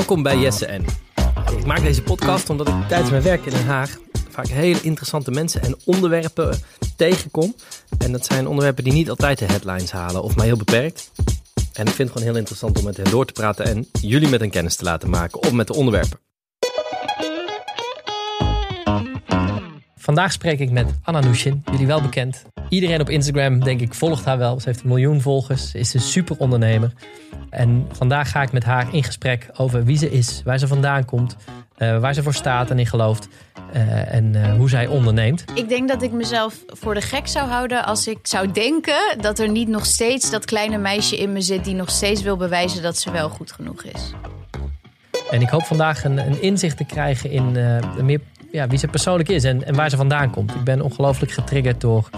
[0.00, 0.84] Welkom bij Jesse en.
[1.58, 3.98] Ik maak deze podcast omdat ik tijdens mijn werk in Den Haag
[4.28, 6.58] vaak hele interessante mensen en onderwerpen
[6.96, 7.54] tegenkom.
[7.98, 11.10] En dat zijn onderwerpen die niet altijd de headlines halen of maar heel beperkt.
[11.72, 14.28] En ik vind het gewoon heel interessant om met hen door te praten en jullie
[14.28, 16.18] met hen kennis te laten maken of met de onderwerpen.
[20.00, 22.44] Vandaag spreek ik met Anna Nushin, jullie wel bekend.
[22.68, 24.60] Iedereen op Instagram, denk ik, volgt haar wel.
[24.60, 26.92] Ze heeft een miljoen volgers, is een super ondernemer.
[27.50, 31.04] En vandaag ga ik met haar in gesprek over wie ze is, waar ze vandaan
[31.04, 31.36] komt,
[31.78, 33.28] uh, waar ze voor staat en in gelooft.
[33.74, 35.44] Uh, en uh, hoe zij onderneemt.
[35.54, 39.38] Ik denk dat ik mezelf voor de gek zou houden als ik zou denken dat
[39.38, 42.82] er niet nog steeds dat kleine meisje in me zit die nog steeds wil bewijzen
[42.82, 44.12] dat ze wel goed genoeg is.
[45.30, 47.52] En ik hoop vandaag een, een inzicht te krijgen in
[48.04, 48.20] meer
[48.52, 50.54] ja, wie ze persoonlijk is en, en, waar ze vandaan komt.
[50.54, 52.10] Ik ben ongelooflijk getriggerd door,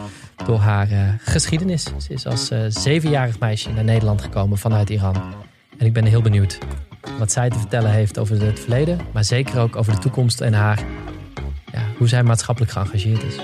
[0.46, 1.82] door haar uh, geschiedenis.
[1.82, 5.16] Ze is als uh, zevenjarig meisje naar Nederland gekomen vanuit Iran.
[5.79, 6.59] En ik ben heel benieuwd
[7.18, 10.52] wat zij te vertellen heeft over het verleden, maar zeker ook over de toekomst en
[10.52, 10.79] haar,
[11.73, 13.37] ja, hoe zij maatschappelijk geëngageerd is.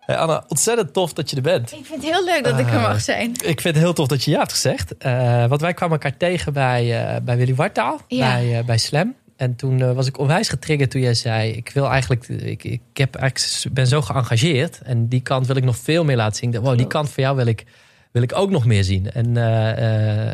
[0.00, 1.72] Hey Anna, ontzettend tof dat je er bent.
[1.72, 3.30] Ik vind het heel leuk dat ik er mag zijn.
[3.30, 4.94] Ik vind het heel tof dat je ja hebt gezegd.
[5.06, 8.34] Uh, want wij kwamen elkaar tegen bij, bij Willy Wartaal, ja.
[8.34, 9.14] bij, bij Slam.
[9.36, 12.80] En toen uh, was ik onwijs getriggerd toen jij zei: Ik wil eigenlijk, ik, ik
[12.92, 14.80] heb eigenlijk, ben zo geëngageerd.
[14.82, 16.60] En die kant wil ik nog veel meer laten zien.
[16.60, 17.64] Wow, die kant van jou wil ik,
[18.12, 19.10] wil ik ook nog meer zien.
[19.12, 19.44] En uh, uh,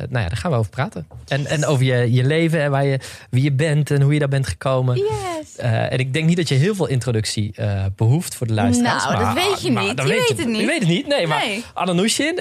[0.09, 1.07] nou ja, daar gaan we over praten.
[1.29, 2.99] En, en over je, je leven en waar je,
[3.31, 4.97] wie je bent en hoe je daar bent gekomen.
[4.97, 5.57] Yes.
[5.57, 7.55] en ik denk niet dat je heel veel introductie
[7.97, 9.05] behoeft voor de luisteraars.
[9.05, 9.99] Nou, maar, dat weet je niet.
[9.99, 10.61] Je weet weet het niet.
[10.61, 11.07] Je weet het niet.
[11.07, 11.27] Nee, nee.
[11.27, 12.35] maar Anna Nushin,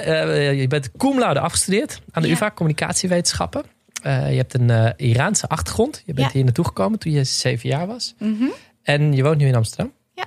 [0.58, 2.34] je bent cum laude afgestudeerd aan de Ja.
[2.34, 3.64] UvA Communicatiewetenschappen.
[4.05, 6.03] Uh, je hebt een uh, Iraanse achtergrond.
[6.05, 6.33] Je bent Ja.
[6.33, 8.16] hier naartoe gekomen toen je zeven jaar was.
[8.17, 8.43] Mhm.
[8.83, 9.93] En je woont nu in Amsterdam.
[10.13, 10.25] Ja.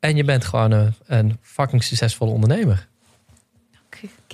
[0.00, 2.88] En je bent gewoon een, een fucking succesvolle ondernemer.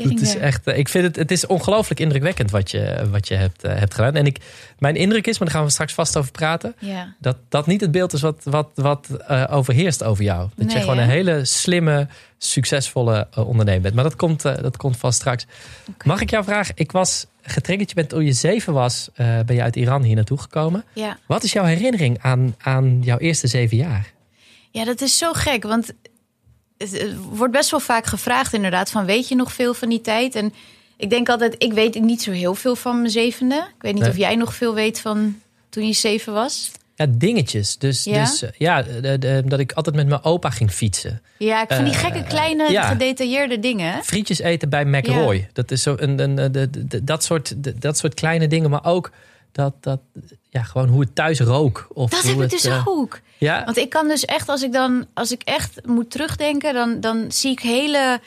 [0.08, 3.34] Het is echt, uh, ik vind het, het is ongelooflijk indrukwekkend wat je, wat je
[3.34, 4.14] hebt, hebt gedaan.
[4.14, 4.38] En ik,
[4.78, 6.74] mijn indruk is, maar daar gaan we straks vast over praten.
[6.78, 7.14] Ja.
[7.18, 9.08] Dat dat niet het beeld is wat, wat, wat
[9.50, 10.48] overheerst over jou.
[10.56, 11.02] Dat Nee, je gewoon hè?
[11.02, 13.94] een hele slimme, succesvolle ondernemer bent.
[13.94, 15.46] Maar dat komt, dat komt vast straks.
[15.80, 15.94] Okay.
[16.04, 16.74] Mag ik jou vragen?
[16.76, 17.88] Ik was getriggerd.
[17.88, 20.84] Je bent toen je zeven was, ben je uit Iran hier naartoe gekomen.
[20.92, 21.18] Ja.
[21.26, 24.12] Wat is jouw herinnering aan, aan jouw eerste zeven jaar?
[24.72, 25.62] ja, dat is zo gek.
[25.62, 25.92] Want
[26.80, 28.90] het, het wordt best wel vaak gevraagd inderdaad...
[28.90, 30.34] van weet je nog veel van die tijd?
[30.34, 30.52] En
[30.96, 33.54] ik denk altijd, ik weet niet zo heel veel van mijn zevende.
[33.54, 34.10] Ik weet niet Nee.
[34.10, 36.70] of jij nog veel weet van toen je zeven was.
[36.94, 37.76] Ja, dingetjes.
[37.78, 38.20] Dus Ja?
[38.24, 41.22] dus, uh, ja de, de, dat ik altijd met mijn opa ging fietsen.
[41.38, 42.82] Ja, ik van die Eh, gekke kleine ja.
[42.88, 44.04] gedetailleerde dingen.
[44.04, 45.48] Frietjes eten bij McRoy.
[45.52, 48.70] Dat is zo een, een, een- de- de- dat, soort, de- dat soort kleine dingen.
[48.70, 49.10] Maar ook
[49.52, 50.00] dat, dat,
[50.48, 51.88] ja, gewoon hoe het thuis rook.
[51.92, 53.20] Of Dat heb ik het, dus eh, ook.
[53.38, 57.00] Ja, Want ik kan dus echt, als ik dan, als ik echt moet terugdenken, dan,
[57.00, 58.20] dan zie ik hele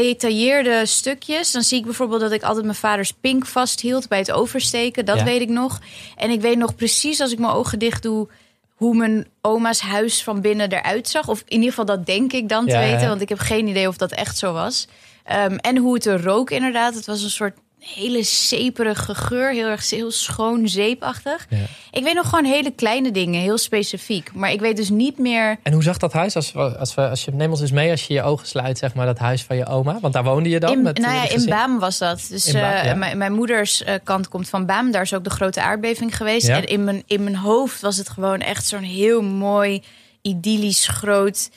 [0.00, 1.52] gedetailleerde stukjes.
[1.52, 5.04] Dan zie ik bijvoorbeeld dat ik altijd mijn vaders pink vasthield bij het oversteken.
[5.04, 5.24] Dat Ja.
[5.24, 5.80] weet ik nog.
[6.16, 8.28] En ik weet nog precies als ik mijn ogen dicht doe.
[8.74, 11.28] Hoe mijn oma's huis van binnen eruit zag.
[11.28, 13.08] Of in ieder geval dat denk ik dan te Ja, weten.
[13.08, 14.86] Want ik heb geen idee of dat echt zo was.
[15.24, 16.94] Ehm, en hoe het er rook inderdaad.
[16.94, 17.56] Het was een soort
[17.94, 19.52] hele zeperige geur.
[19.52, 21.46] Heel erg heel schoon, zeepachtig.
[21.50, 21.56] Ja.
[21.90, 24.32] Ik weet nog gewoon hele kleine dingen, heel specifiek.
[24.34, 25.56] Maar ik weet dus niet meer.
[25.62, 26.36] En hoe zag dat huis?
[26.36, 28.78] Als, we, als, we, als je neem ons eens mee, als je je ogen sluit,
[28.78, 29.98] zeg maar, dat huis van je oma.
[30.00, 30.72] Want daar woonde je dan.
[30.72, 31.48] In, met, nou ja, het in?
[31.48, 32.26] Baam was dat.
[32.28, 32.94] Dus Baam, eh, ja.
[32.94, 34.90] mijn, mijn moeders eh, kant komt van Baam.
[34.90, 36.46] Daar is ook de grote aardbeving geweest.
[36.46, 36.56] Ja.
[36.56, 39.82] En in mijn, in mijn hoofd was het gewoon echt zo'n heel mooi,
[40.22, 41.50] idyllisch groot.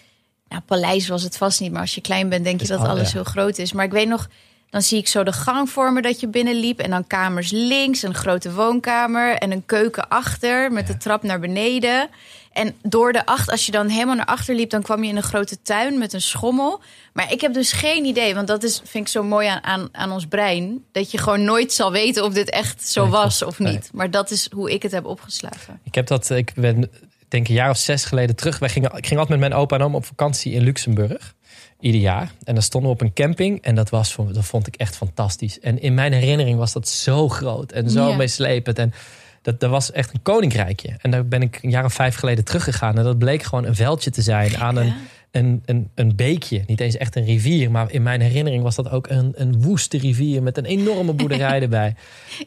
[0.50, 1.72] Nou, paleis was het vast niet.
[1.72, 3.74] Maar als je klein bent, denk je Dus dat al- alles heel groot is.
[3.74, 4.28] Maar ik weet nog.
[4.70, 6.80] Dan zie ik zo de gang vormen dat je binnenliep.
[6.80, 9.36] En dan kamers links, een grote woonkamer.
[9.36, 12.10] En een keuken achter met de trap naar beneden.
[12.52, 15.16] En door de acht, als je dan helemaal naar achter liep, dan kwam je in
[15.16, 16.82] een grote tuin met een schommel.
[17.14, 19.90] Maar ik heb dus geen idee, want dat is, vind ik zo mooi aan, aan,
[19.92, 20.84] aan ons brein.
[20.92, 23.90] Dat je gewoon nooit zal weten of dit echt zo was of niet.
[23.94, 25.80] Maar dat is hoe ik het heb opgeslagen.
[25.84, 26.90] Ik heb dat, ik ben
[27.28, 28.60] denk een jaar of zes geleden terug.
[28.60, 31.36] Wij gingen, ik ging altijd met mijn opa en oma op vakantie in Luxemburg.
[31.80, 32.32] Ieder jaar.
[32.44, 33.62] En dan stonden we op een camping.
[33.62, 35.60] En dat, was, dat vond ik echt fantastisch.
[35.60, 38.16] En in mijn herinnering was dat zo groot en zo Ja.
[38.16, 38.80] meeslepend.
[38.80, 38.94] En
[39.42, 40.96] dat, dat was echt een koninkrijkje.
[41.02, 42.98] En daar ben ik een jaar of vijf geleden teruggegaan.
[42.98, 44.94] En dat bleek gewoon een veldje te zijn aan een,
[45.32, 46.64] een, een, een beekje.
[46.68, 47.72] Niet eens echt een rivier.
[47.72, 51.62] Maar in mijn herinnering was dat ook een, een woeste rivier met een enorme boerderij
[51.68, 51.96] erbij.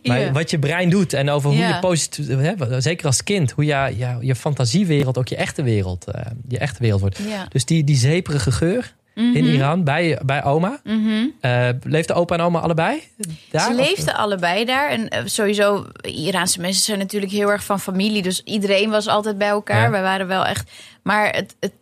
[0.04, 0.32] Maar Ja.
[0.32, 1.68] wat je brein doet en over hoe Ja.
[1.68, 6.04] je positief, hè, zeker als kind, hoe je, ja, je fantasiewereld ook je echte wereld,
[6.10, 7.20] eh, je echte wereld wordt.
[7.48, 10.80] Dus die, die zeperige geur in Iran bij, bij oma.
[10.84, 11.26] Mhm.
[11.40, 13.02] Eh, leefden opa en oma allebei
[13.50, 13.62] daar?
[13.62, 14.88] Ze Of- leefden allebei daar.
[14.88, 18.22] En eh, sowieso, Iraanse mensen zijn natuurlijk heel erg van familie.
[18.22, 19.82] Dus iedereen was altijd bij elkaar.
[19.82, 19.90] Ja.
[19.90, 20.70] Wij waren wel echt.
[21.02, 21.72] Maar het, het,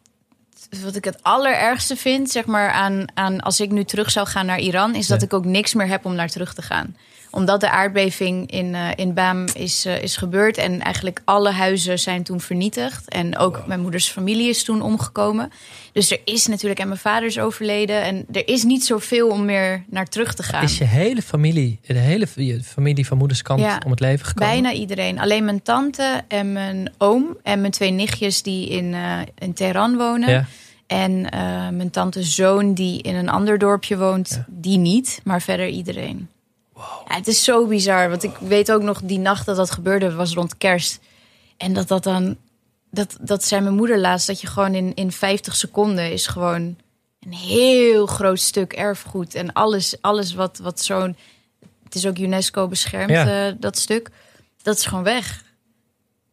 [0.82, 4.46] wat ik het allerergste vind, zeg maar, aan, aan als ik nu terug zou gaan
[4.46, 6.96] naar Iran, is dat ik ook niks meer heb om naar terug te gaan.
[7.30, 10.56] Omdat de aardbeving in, uh, in Baam is, uh, is gebeurd.
[10.56, 13.08] En eigenlijk alle huizen zijn toen vernietigd.
[13.08, 13.66] En ook wow.
[13.66, 15.52] mijn moeders familie is toen omgekomen.
[15.92, 18.02] Dus er is natuurlijk, en mijn vader is overleden.
[18.02, 20.62] En er is niet zoveel om meer naar terug te gaan.
[20.62, 22.26] Is je hele familie, de hele
[22.64, 24.52] familie van moeders kant ja, om het leven gekomen?
[24.52, 25.18] Bijna iedereen.
[25.18, 29.96] Alleen mijn tante en mijn oom en mijn twee nichtjes die in, uh, in Teheran
[29.96, 30.30] wonen.
[30.30, 30.46] Ja.
[30.86, 31.20] En
[31.76, 34.44] mijn tante zoon die in een ander dorpje woont, ja.
[34.48, 35.20] die niet.
[35.24, 36.28] Maar verder iedereen.
[37.08, 38.08] Ja, het is zo bizar.
[38.10, 41.00] Want ik weet ook nog die nacht dat dat gebeurde, was rond kerst.
[41.56, 42.36] En dat dat dan.
[42.90, 44.26] Dat, dat zei mijn moeder laatst.
[44.26, 46.76] Dat je gewoon in, in 50 seconden is gewoon
[47.20, 49.34] een heel groot stuk erfgoed.
[49.34, 51.16] En alles, alles wat, wat zo'n.
[51.84, 53.48] Het is ook UNESCO beschermd, ja.
[53.48, 54.10] uh, dat stuk.
[54.62, 55.44] Dat is gewoon weg.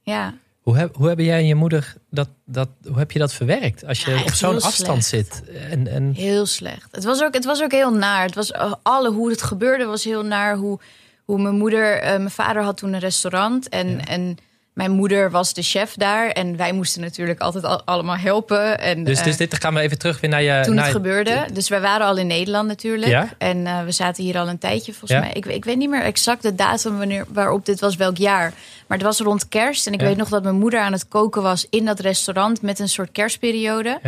[0.01, 0.33] Ja.
[0.67, 3.85] Hoe, heb, hoe hebben jij en je moeder dat, dat, hoe heb je dat verwerkt
[3.85, 5.35] als je Ja, op zo'n afstand slecht.
[5.35, 5.49] zit?
[5.69, 6.87] En, en Heel slecht.
[6.91, 8.23] Het was ook, het was ook heel naar.
[8.25, 10.55] Het was uh, alle hoe het gebeurde was heel naar.
[10.55, 10.79] Hoe,
[11.25, 13.97] hoe mijn moeder, uh, mijn vader had toen een restaurant en, Ja.
[14.05, 14.37] en
[14.77, 18.79] mijn moeder was de chef daar en wij moesten natuurlijk altijd al- allemaal helpen.
[18.79, 20.62] En, dus, eh, dus dit gaan we even terug weer naar je.
[20.65, 21.45] toen naar, het gebeurde.
[21.53, 23.12] Dus wij waren al in Nederland natuurlijk.
[23.12, 23.29] Ja?
[23.38, 25.19] En eh, we zaten hier al een tijdje volgens Ja.
[25.19, 25.31] mij.
[25.33, 28.53] Ik, ik weet niet meer exact de datum wanneer, waarop dit was, welk jaar.
[28.88, 29.88] Maar het was rond kerst.
[29.88, 30.07] En ik Ja.
[30.07, 33.12] weet nog dat mijn moeder aan het koken was in dat restaurant met een soort
[33.12, 34.00] kerstperiode.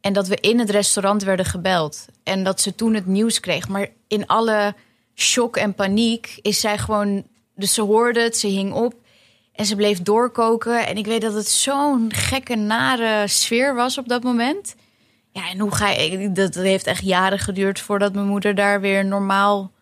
[0.00, 2.04] En dat we in het restaurant werden gebeld.
[2.24, 3.68] En dat ze toen het nieuws kreeg.
[3.68, 4.74] Maar in alle
[5.14, 7.24] shock en paniek is zij gewoon...
[7.54, 8.94] Dus ze hoorde het, ze hing op.
[9.56, 10.86] En ze bleef doorkoken.
[10.86, 14.74] En ik weet dat het zo'n gekke, nare sfeer was op dat moment.
[15.32, 16.32] Ja, en hoe ga je...
[16.32, 19.72] Dat heeft echt jaren geduurd voordat mijn moeder daar weer normaal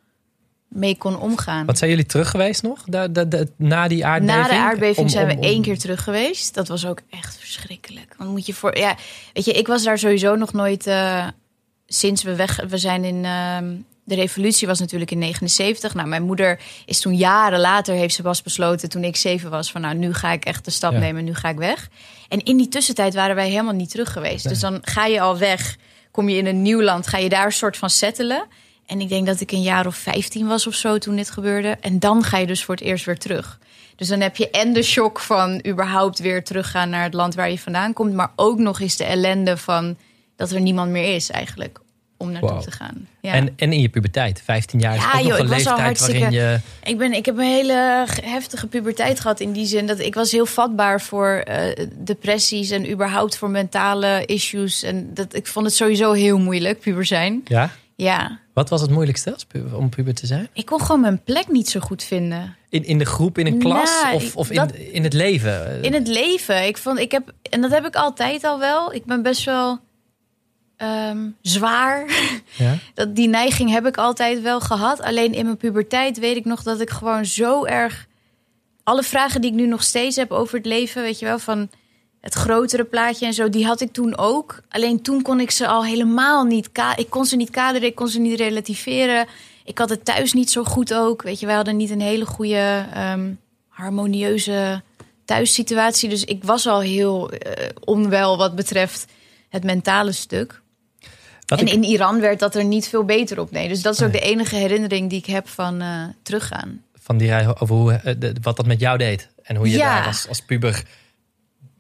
[0.69, 1.67] mee kon omgaan.
[1.67, 2.83] Wat zijn jullie terug geweest nog?
[2.87, 4.43] Da, da, da- na die aardbeving?
[4.43, 6.55] Na de aardbeving Om- zijn we om- één keer terug geweest.
[6.55, 8.15] Dat was ook echt verschrikkelijk.
[8.19, 8.97] Want moet je voor, ja,
[9.33, 11.27] weet je, ik was daar sowieso nog nooit eh,
[11.87, 12.65] sinds we weg.
[12.69, 15.95] We zijn in ehm, de revolutie was natuurlijk in 79.
[15.95, 19.71] Nou, mijn moeder is toen jaren later heeft ze pas besloten toen ik zeven was
[19.71, 20.99] van nou nu ga ik echt de stap Ja.
[20.99, 21.89] nemen, nu ga ik weg.
[22.29, 24.45] En in die tussentijd waren wij helemaal niet terug geweest.
[24.45, 24.53] Nee.
[24.53, 25.77] Dus dan ga je al weg,
[26.11, 28.47] kom je in een nieuw land, ga je daar een soort van settelen.
[28.87, 31.77] En ik denk dat ik een jaar of 15 was of zo toen dit gebeurde.
[31.81, 33.59] En dan ga je dus voor het eerst weer terug.
[33.97, 37.51] Dus dan heb je en de shock van überhaupt weer teruggaan naar het land waar
[37.51, 38.13] je vandaan komt.
[38.15, 39.97] Maar ook nog eens de ellende van
[40.37, 41.83] dat er niemand meer is eigenlijk
[42.17, 42.61] om naartoe Wauw.
[42.61, 43.09] te gaan.
[43.21, 43.33] Ja.
[43.33, 46.59] En, en in je puberteit, 15 jaar is Ja, ook joh, een leeftijd waarin je...
[46.83, 50.31] Ik, ben, ik heb een hele heftige puberteit gehad in die zin dat ik was
[50.33, 54.83] heel vatbaar voor eh, depressies en überhaupt voor mentale issues.
[54.83, 57.41] En dat, ik vond het sowieso heel moeilijk, puber zijn.
[57.45, 57.71] Ja?
[57.97, 59.37] Ja, Wat was het moeilijkste
[59.73, 60.49] om puber te zijn?
[60.53, 62.57] ik kon gewoon mijn plek niet zo goed vinden.
[62.69, 65.83] In, in de groep, in een klas Nou, of, of in, in het leven?
[65.83, 66.67] In het leven.
[66.67, 68.95] Ik vond, ik heb, en dat heb ik altijd al wel.
[68.95, 69.79] Ik ben best wel
[70.77, 72.07] ehm, zwaar.
[72.57, 72.79] Ja?
[72.95, 75.03] Dat, die neiging heb ik altijd wel gehad.
[75.03, 78.07] Alleen in mijn puberteit weet ik nog dat ik gewoon zo erg.
[78.83, 81.71] Alle vragen die ik nu nog steeds heb over het leven, weet je wel, van
[82.21, 84.61] het grotere plaatje en zo, die had ik toen ook.
[84.69, 86.71] Alleen toen kon ik ze al helemaal niet.
[86.97, 89.27] Ik kon ze niet kaderen, ik kon ze niet relativeren.
[89.65, 91.23] Ik had het thuis niet zo goed ook.
[91.23, 93.33] Weet je, wij hadden niet een hele goede, ehm,
[93.69, 94.83] harmonieuze
[95.25, 96.09] thuissituatie.
[96.09, 99.05] Dus ik was al heel eh, onwel wat betreft
[99.49, 100.63] het mentale stuk.
[101.47, 103.51] En ik- in Iran werd dat er niet veel beter op.
[103.51, 104.21] Nee, dus dat is ook Nee.
[104.21, 106.83] de enige herinnering die ik heb van eh, teruggaan.
[107.01, 109.29] van die rij over hoe, eh, de- wat dat met jou deed.
[109.43, 109.95] En hoe je Ja.
[109.99, 110.83] daar als, als puber...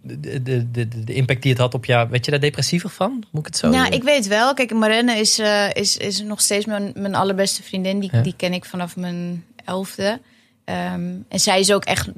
[0.06, 2.08] De, de, de, de impact die het had op jou.
[2.10, 3.24] Weet je daar depressiever van?
[3.30, 4.54] Moet ik het zo Nou, ik weet wel.
[4.54, 8.00] Kijk, Marenne is, eh, is, is nog steeds mijn, mijn allerbeste vriendin.
[8.00, 8.20] Die, Ja.
[8.22, 10.20] die ken ik vanaf mijn elfde.
[10.64, 12.08] Ehm, en zij is ook echt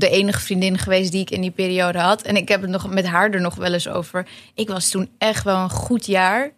[0.00, 2.22] de enige vriendin geweest die ik in die periode had.
[2.22, 4.26] En ik heb het nog met haar er nog wel eens over.
[4.54, 6.50] Ik was toen echt wel een goed jaar.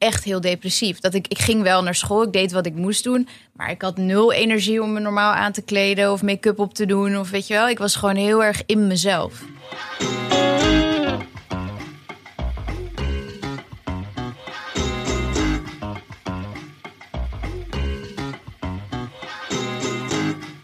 [0.00, 1.00] Echt heel depressief.
[1.00, 3.28] Dat ik, ik ging wel naar school, ik deed wat ik moest doen.
[3.52, 6.86] Maar ik had nul energie om me normaal aan te kleden of make-up op te
[6.86, 7.18] doen.
[7.18, 9.42] Of weet je wel, ik was gewoon heel erg in mezelf.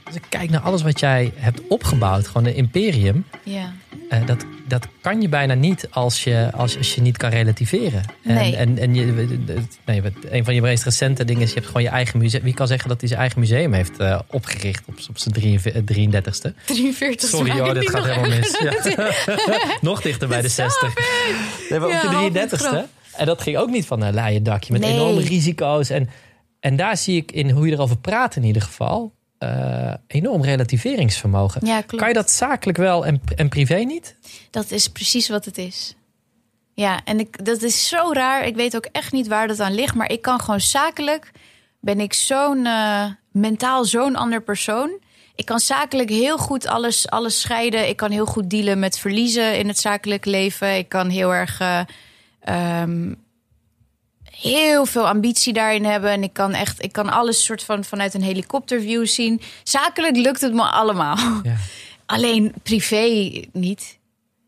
[0.05, 3.27] Als ik kijk naar alles wat jij hebt opgebouwd, gewoon een imperium.
[3.45, 3.73] Ja.
[4.09, 8.03] eh, dat, dat kan je bijna niet als je, als, als je niet kan relativeren.
[8.25, 8.57] En, Nee.
[8.57, 9.05] en, en je,
[9.85, 12.43] nee, een van je meest recente dingen is, je hebt gewoon je eigen museum.
[12.43, 15.61] Wie kan zeggen dat hij zijn eigen museum heeft eh, opgericht op, op zijn
[15.93, 16.65] 33ste?
[16.65, 18.59] 43 Sorry hoor, dit gaat helemaal mis.
[18.59, 19.11] Ja.
[19.81, 20.95] Nog dichter bij de 60.
[21.71, 22.57] Nee, maar Ja, op je het 33ste.
[22.57, 22.87] grap.
[23.17, 24.93] En dat ging ook niet van een laaien dakje met Nee.
[24.93, 25.91] enorme risico's.
[25.91, 26.09] En,
[26.61, 29.15] en daar zie ik in hoe je erover praat in ieder geval...
[29.39, 31.67] eh, enorm relativeringsvermogen.
[31.67, 31.81] Ja.
[31.81, 34.17] Kan je dat zakelijk wel en, en privé niet?
[34.51, 35.95] Dat is precies wat het is.
[36.75, 38.47] Ja, en ik, dat is zo raar.
[38.47, 39.95] Ik weet ook echt niet waar dat aan ligt.
[39.95, 41.31] Maar ik kan gewoon zakelijk...
[41.81, 44.99] ben ik zo'n eh, mentaal zo'n ander persoon.
[45.35, 47.89] Ik kan zakelijk heel goed alles, alles scheiden.
[47.89, 50.77] Ik kan heel goed dealen met verliezen in het zakelijk leven.
[50.77, 51.81] Ik kan heel erg uh,
[52.81, 53.26] um,
[54.41, 56.11] heel veel ambitie daarin hebben.
[56.11, 59.41] En ik kan echt, ik kan alles soort van vanuit een helikopterview zien.
[59.63, 61.17] Zakelijk lukt het me allemaal.
[61.43, 61.57] Ja.
[62.07, 63.99] Alleen privé niet.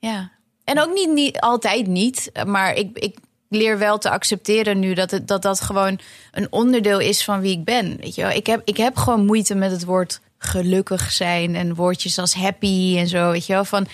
[0.01, 0.31] Ja.
[0.65, 2.31] En ook niet, niet altijd niet.
[2.47, 3.17] Maar ik, ik
[3.49, 5.99] leer wel te accepteren nu dat, het, dat dat gewoon
[6.33, 7.97] een onderdeel is van wie ik ben.
[7.97, 8.31] Weet je wel?
[8.31, 12.95] Ik, heb, ik heb gewoon moeite met het woord gelukkig zijn en woordjes als happy
[12.99, 13.31] en zo.
[13.31, 13.65] Weet je wel?
[13.65, 13.87] Van,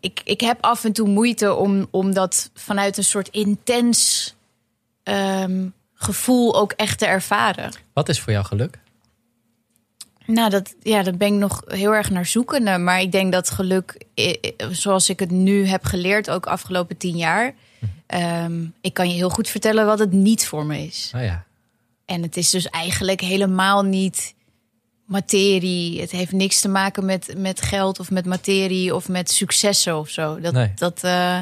[0.00, 4.34] ik, ik heb af en toe moeite om, om dat vanuit een soort intens
[5.02, 7.72] Ehm, gevoel ook echt te ervaren.
[7.92, 8.80] Wat is voor jou geluk?
[10.26, 12.78] Nou, dat, ja, dat ben ik nog heel erg naar zoekende.
[12.78, 14.04] Maar ik denk dat geluk,
[14.70, 17.54] zoals ik het nu heb geleerd, ook afgelopen tien jaar.
[18.06, 21.12] Ehm, ik kan je heel goed vertellen wat het niet voor me is.
[21.14, 21.44] Oh ja.
[22.04, 24.34] En het is dus eigenlijk helemaal niet
[25.04, 26.00] materie.
[26.00, 30.08] Het heeft niks te maken met, met geld of met materie of met successen of
[30.08, 30.40] zo.
[30.40, 30.72] Dat, nee.
[30.74, 31.40] dat, uh,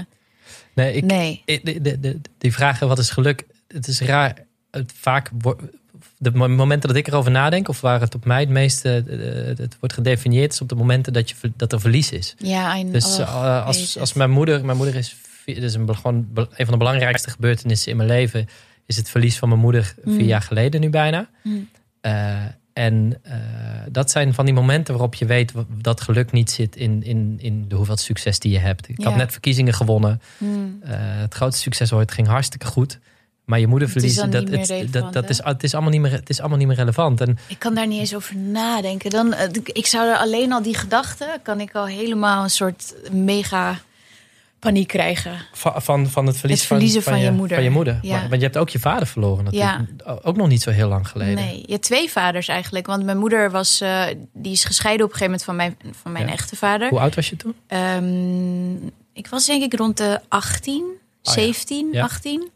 [0.81, 1.43] nee, ik, nee.
[1.45, 3.47] De, de, de, die vragen, wat is geluk?
[3.73, 4.35] het is raar.
[4.71, 5.31] Het vaak
[6.19, 9.77] de momenten dat ik erover nadenk, of waar het op mij het meeste eh, het
[9.81, 12.35] wordt gedefinieerd, is op de momenten dat, je, dat er verlies is.
[12.39, 16.49] Ja, dus oh, eh, als, als mijn moeder, mijn moeder is, is een, gewoon een
[16.57, 18.49] van de belangrijkste gebeurtenissen in mijn leven,
[18.87, 20.21] is het verlies van mijn moeder vier mm.
[20.21, 21.29] jaar geleden nu bijna.
[21.43, 21.69] Mm.
[22.03, 23.23] Uh, en
[23.89, 27.69] dat zijn van die momenten waarop je weet dat geluk niet zit in, in, in
[27.69, 28.89] de hoeveel succes die je hebt.
[28.89, 30.21] Ik heb net verkiezingen gewonnen.
[30.39, 30.81] Mm.
[30.83, 32.99] het grootste succes ooit ging hartstikke goed.
[33.51, 36.31] Maar je moeder verliezen, dat, het, dat, dat is, het, is allemaal niet meer, het
[36.31, 37.21] is allemaal niet meer relevant.
[37.21, 39.11] En, ik kan daar niet eens over nadenken.
[39.11, 42.95] Dan, eh, ik zou er alleen al die gedachten, kan ik al helemaal een soort
[43.13, 43.81] mega
[44.61, 45.33] paniek krijgen.
[45.53, 47.57] Van, van, van het, verlies het verliezen van, van, je, moeder.
[47.57, 47.99] Van je moeder.
[48.03, 48.21] Ja.
[48.21, 49.79] want je hebt ook je vader verloren natuurlijk.
[50.05, 50.19] Ja.
[50.23, 51.35] Ook nog niet zo heel lang geleden.
[51.35, 52.87] Nee, je twee vaders eigenlijk.
[52.87, 56.13] Want mijn moeder was, uh, die is gescheiden op een gegeven moment van mijn, van
[56.13, 56.89] mijn echte vader.
[56.89, 57.55] Hoe oud was je toen?
[57.69, 60.85] Um, ik was denk ik rond de 18,
[61.23, 62.51] 17, 18.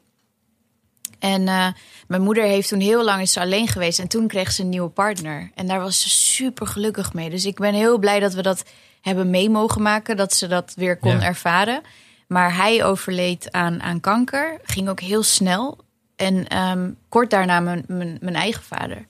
[1.19, 1.67] En uh,
[2.07, 3.99] mijn moeder heeft toen heel lang is alleen geweest.
[3.99, 5.51] En toen kreeg ze een nieuwe partner.
[5.55, 7.31] En daar was ze super gelukkig mee.
[7.31, 8.65] Dus ik ben heel blij dat we dat
[9.05, 10.17] hebben mee mogen maken.
[10.17, 11.81] Dat ze dat weer kon ervaren.
[12.27, 14.61] Maar hij overleed aan, aan kanker.
[14.63, 15.79] Ging ook heel snel.
[16.17, 19.07] En um, kort daarna mijn, mijn, mijn eigen vader.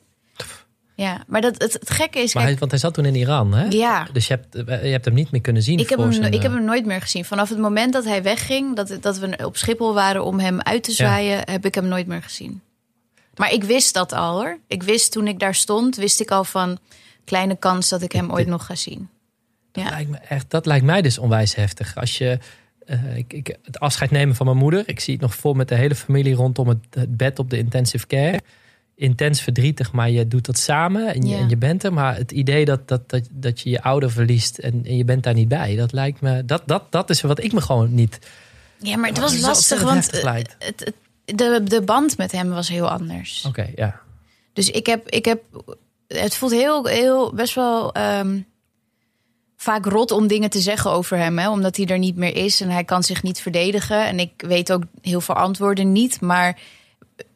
[0.97, 2.35] Ja, maar dat, het, het gekke is.
[2.35, 3.67] Maar hij, want hij zat toen in Iran, hè?
[3.69, 4.07] Ja.
[4.13, 5.79] Dus je hebt, je hebt hem niet meer kunnen zien.
[5.79, 7.25] Ik, heb hem, zijn, ik heb hem nooit meer gezien.
[7.25, 10.83] Vanaf het moment dat hij wegging, dat, dat we op Schiphol waren om hem uit
[10.83, 12.63] te zwaaien, heb ik hem nooit meer gezien.
[13.35, 14.59] Maar ik wist dat al hoor.
[14.67, 16.79] Ik wist toen ik daar stond, wist ik al van
[17.25, 19.09] kleine kans dat ik hem ooit nog ga zien.
[19.83, 21.97] Dat, lijkt me echt, dat lijkt mij dus onwijs heftig.
[21.97, 22.39] Als je.
[22.87, 24.83] Uh, ik, ik, het afscheid nemen van mijn moeder.
[24.89, 27.59] Ik zie het nog vol met de hele familie rondom het, het bed op de
[27.59, 28.41] intensive care
[28.97, 31.93] intens verdrietig, maar je doet dat samen en je, en je bent er.
[31.93, 35.23] Maar het idee dat, dat, dat, dat je je ouder verliest en, en, je bent
[35.23, 38.19] daar niet bij, dat lijkt me, dat, dat, dat is wat ik me gewoon niet.
[38.79, 40.23] Ja, maar het was lastig, want het,
[40.59, 40.93] het,
[41.25, 43.45] de, de band met hem was heel anders.
[43.47, 44.01] Oké, ja.
[44.53, 45.43] Dus ik heb, ik heb,
[46.07, 48.41] het voelt heel, heel best wel ehm,
[49.65, 52.61] vaak rot om dingen te zeggen over hem, hè, omdat hij er niet meer is
[52.61, 54.07] en hij kan zich niet verdedigen.
[54.07, 56.59] En ik weet ook heel veel antwoorden niet, maar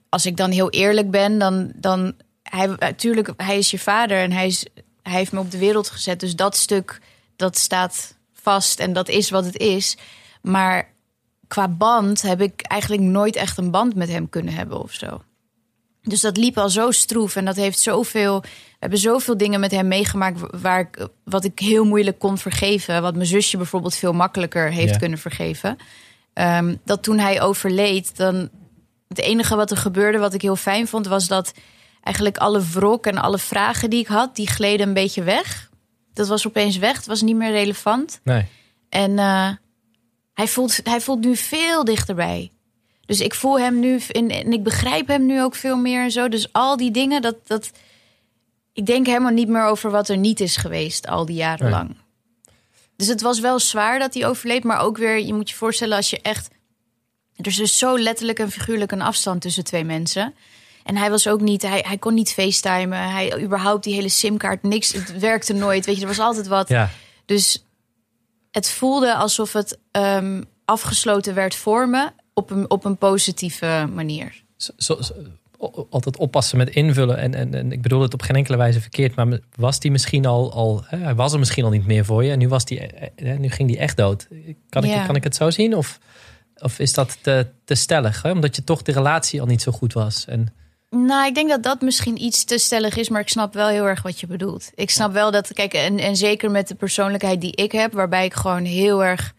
[0.08, 4.32] als ik dan heel eerlijk ben, dan, dan hij, natuurlijk, hij is je vader en
[4.32, 4.66] hij, is,
[5.02, 6.20] hij heeft me op de wereld gezet.
[6.20, 7.00] Dus dat stuk,
[7.36, 9.96] dat staat vast en dat is wat het is.
[10.42, 10.92] Maar
[11.46, 15.22] qua band heb ik eigenlijk nooit echt een band met hem kunnen hebben of zo.
[16.08, 18.40] Dus dat liep al zo stroef en dat heeft zoveel.
[18.40, 18.48] We
[18.78, 23.02] hebben zoveel dingen met hem meegemaakt waar ik, wat ik heel moeilijk kon vergeven.
[23.02, 25.76] Wat mijn zusje bijvoorbeeld veel makkelijker heeft kunnen vergeven.
[26.32, 28.48] Ehm, dat toen hij overleed, dan,
[29.08, 31.52] het enige wat er gebeurde, wat ik heel fijn vond, was dat
[32.02, 35.70] eigenlijk alle wrok en alle vragen die ik had, die gleden een beetje weg.
[36.12, 36.96] Dat was opeens weg.
[36.96, 38.20] Het was niet meer relevant.
[38.24, 38.46] Nee.
[38.88, 39.50] En uh,
[40.34, 42.50] hij, voelt, hij voelt nu veel dichterbij.
[43.08, 46.10] Dus ik voel hem nu en, en ik begrijp hem nu ook veel meer en
[46.10, 46.28] zo.
[46.28, 47.70] Dus al die dingen, dat, dat.
[48.72, 51.96] Ik denk helemaal niet meer over wat er niet is geweest al die jaren lang.
[52.96, 55.96] Dus het was wel zwaar dat hij overleed, maar ook weer, je moet je voorstellen
[55.96, 56.50] als je echt
[57.38, 60.34] er is dus zo letterlijk en figuurlijk een afstand tussen twee mensen.
[60.84, 63.10] En hij was ook niet, hij, hij kon niet facetimen.
[63.10, 65.86] Hij überhaupt die hele simkaart, niks, het werkte nooit.
[65.86, 66.68] Weet je, er was altijd wat.
[66.68, 66.90] Ja.
[67.24, 67.64] Dus
[68.50, 74.42] het voelde alsof het um, afgesloten werd voor me op een, op een positieve manier.
[74.56, 74.98] Zo, zo,
[75.90, 77.18] altijd oppassen met invullen.
[77.18, 79.14] En, en, en ik bedoel het op geen enkele wijze verkeerd.
[79.14, 82.30] Maar was die misschien al, al hij was er misschien al niet meer voor je.
[82.30, 84.28] En nu, was die, eh, eh, nu ging die echt dood.
[84.68, 85.76] Kan ik, kan ik het zo zien?
[85.76, 85.98] Of...
[86.60, 88.22] Of is dat te, te stellig?
[88.22, 88.30] Hè?
[88.30, 90.24] Omdat je toch de relatie al niet zo goed was.
[90.24, 90.54] En...
[90.90, 93.86] Nou, ik denk dat dat misschien iets te stellig is, maar ik snap wel heel
[93.86, 94.70] erg wat je bedoelt.
[94.74, 98.24] Ik snap wel dat, kijk, en, en zeker met de persoonlijkheid die ik heb, waarbij
[98.24, 99.34] ik gewoon heel erg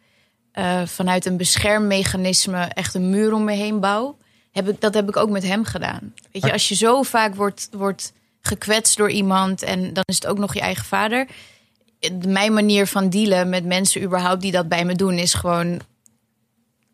[0.59, 4.17] uh, vanuit een beschermmechanisme echt een muur om me heen bouw.
[4.51, 6.13] Heb ik, dat heb ik ook met hem gedaan.
[6.31, 10.27] Weet je, als je zo vaak wordt, wordt gekwetst door iemand en dan is het
[10.27, 11.27] ook nog je eigen vader.
[12.27, 15.79] Mijn manier van dealen met mensen überhaupt die dat bij me doen, is gewoon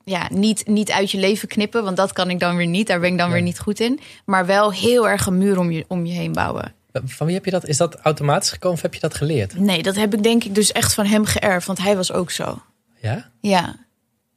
[0.03, 2.87] ja, niet, niet uit je leven knippen, want dat kan ik dan weer niet.
[2.87, 3.99] Daar ben ik dan weer niet goed in.
[4.25, 6.73] Maar wel heel erg een muur om je, om je heen bouwen.
[7.05, 7.67] Van wie heb je dat?
[7.67, 9.59] Is dat automatisch gekomen of heb je dat geleerd?
[9.59, 12.31] Nee, dat heb ik denk ik dus echt van hem geërfd, want hij was ook
[12.31, 12.61] zo.
[13.05, 13.29] Ja?
[13.41, 13.75] Ja.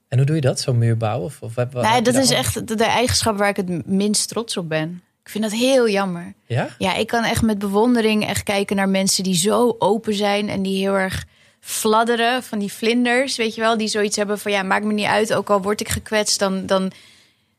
[0.08, 1.26] En hoe doe je dat, zo'n muur bouwen?
[1.26, 4.68] Of, of, nee, dat is echt de, de eigenschap waar ik het minst trots op
[4.68, 5.02] ben.
[5.22, 6.34] Ik vind dat heel jammer.
[6.46, 6.68] Ja?
[6.78, 10.62] Ja, ik kan echt met bewondering echt kijken naar mensen die zo open zijn en
[10.62, 11.24] die heel erg
[11.60, 15.06] fladderen van die vlinders, weet je wel, die zoiets hebben van ja, maakt me niet
[15.06, 16.92] uit, ook al word ik gekwetst, dan, dan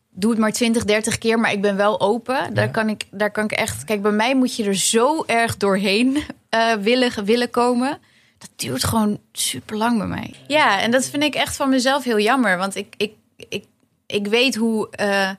[0.10, 2.54] doe het maar 20, 30 keer, maar ik ben wel open.
[2.54, 3.84] Daar, kan ik, daar kan ik echt.
[3.84, 6.18] Kijk, bij mij moet je er zo erg doorheen
[6.56, 8.00] uh, willen, willen komen.
[8.40, 10.34] Dat duurt gewoon super lang bij mij.
[10.48, 12.58] Ja, en dat vind ik echt van mezelf heel jammer.
[12.58, 13.14] Want ik, ik,
[13.50, 13.66] ik,
[14.06, 15.30] ik weet hoe uh,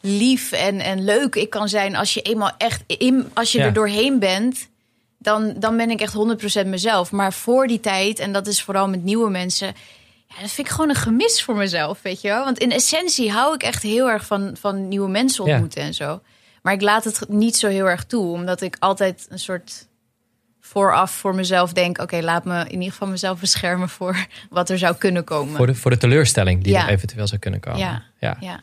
[0.00, 3.72] lief en, en leuk ik kan zijn als je eenmaal echt in, als je er
[3.72, 4.68] doorheen bent
[5.24, 6.14] dan, dan ben ik echt
[6.64, 7.12] 100% mezelf.
[7.12, 9.66] Maar voor die tijd, en dat is vooral met nieuwe mensen,
[10.28, 12.44] ja, dat vind ik gewoon een gemis voor mezelf, weet je wel.
[12.44, 16.20] Want in essentie hou ik echt heel erg van, van nieuwe mensen ontmoeten en zo.
[16.62, 19.86] Maar ik laat het niet zo heel erg toe, omdat ik altijd een soort
[20.66, 24.78] vooraf voor mezelf denk: oké, laat me in ieder geval mezelf beschermen voor wat er
[24.78, 25.56] zou kunnen komen.
[25.56, 27.78] Voor de, voor de teleurstelling die er eventueel zou kunnen komen.
[27.78, 28.36] Ja, ja.
[28.40, 28.60] ja.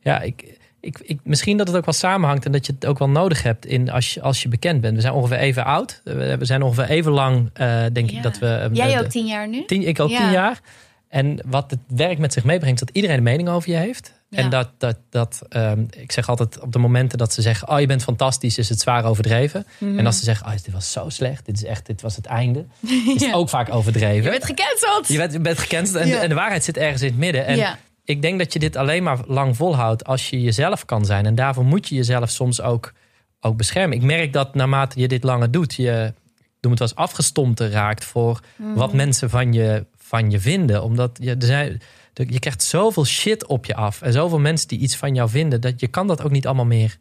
[0.00, 2.98] ja ik, ik, ik, misschien dat het ook wel samenhangt en dat je het ook
[2.98, 4.94] wel nodig hebt in als, je, als je bekend bent.
[4.94, 6.00] We zijn ongeveer even oud.
[6.04, 8.68] We zijn ongeveer even lang, uh, denk ik, dat we.
[8.70, 9.64] Uh, Jij ook tien jaar nu?
[9.64, 10.60] Tien, ik ook tien jaar.
[11.08, 14.17] En wat het werk met zich meebrengt, dat iedereen een mening over je heeft.
[14.30, 17.80] En dat, dat, dat um, ik zeg altijd op de momenten dat ze zeggen: Oh,
[17.80, 19.66] je bent fantastisch, is het zwaar overdreven.
[19.78, 22.26] En als ze zeggen: Oh, dit was zo slecht, dit is echt, dit was het
[22.26, 22.66] einde,
[23.14, 24.24] is het ook vaak overdreven.
[24.24, 25.08] Je bent gecanceld.
[25.08, 27.46] Je bent, je bent gecanceld en, en, de waarheid zit ergens in het midden.
[27.46, 31.26] En ik denk dat je dit alleen maar lang volhoudt als je jezelf kan zijn.
[31.26, 32.92] En daarvoor moet je jezelf soms ook,
[33.40, 33.96] ook beschermen.
[33.96, 36.12] Ik merk dat naarmate je dit langer doet, je
[36.60, 38.74] noem het wel eens afgestompt raakt voor mhm.
[38.74, 40.82] wat mensen van je, van je vinden.
[40.82, 41.80] Omdat je, er zijn,
[42.26, 44.02] je krijgt zoveel shit op je af.
[44.02, 46.64] En zoveel mensen die iets van jou vinden, dat je kan dat ook niet allemaal
[46.64, 46.98] meer,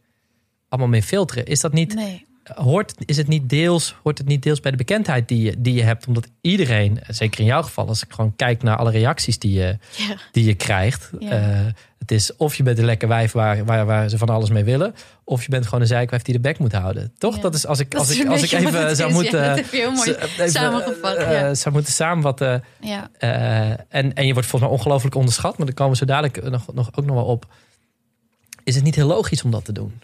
[0.69, 1.45] allemaal meer filteren.
[1.45, 1.93] Is dat niet.
[1.93, 5.55] Nee hoort, is het niet deels, hoort het niet deels bij de bekendheid die je,
[5.57, 6.07] die je hebt?
[6.07, 9.77] Omdat iedereen, zeker in jouw geval, als ik gewoon kijk naar alle reacties die je,
[10.31, 11.10] die je krijgt.
[11.19, 11.29] Uh,
[11.97, 14.63] het is of je bent een lekker wijf waar, waar, waar ze van alles mee
[14.63, 14.95] willen.
[15.23, 17.13] Of je bent gewoon een zeikwijf die de bek moet houden.
[17.17, 17.39] Toch?
[17.39, 19.65] Dat is als ik, als ik, als ik even zou moeten.
[19.71, 21.17] Ja, mooi even, samengevat.
[21.19, 22.63] Uh, zou moeten samenvatten.
[22.81, 23.10] Ja.
[23.19, 25.57] Uh, en, en je wordt volgens mij ongelooflijk onderschat.
[25.57, 27.45] Maar daar komen we zo dadelijk nog, nog, ook nog wel op.
[28.63, 29.99] Is het niet heel logisch om dat te doen?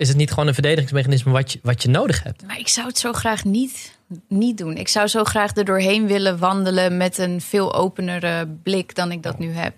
[0.00, 2.46] Is het niet gewoon een verdedigingsmechanisme wat je, wat je nodig hebt?
[2.46, 4.76] Maar ik zou het zo graag niet, niet doen.
[4.76, 9.22] Ik zou zo graag er doorheen willen wandelen met een veel openere blik dan ik
[9.22, 9.74] dat nu heb.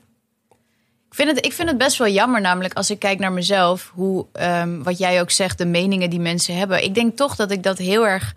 [1.09, 3.93] Ik vind, het, ik vind het best wel jammer, namelijk als ik kijk naar mezelf,
[3.95, 6.85] hoe um, wat jij ook zegt, de meningen die mensen hebben.
[6.85, 8.35] Ik denk toch dat ik dat heel erg.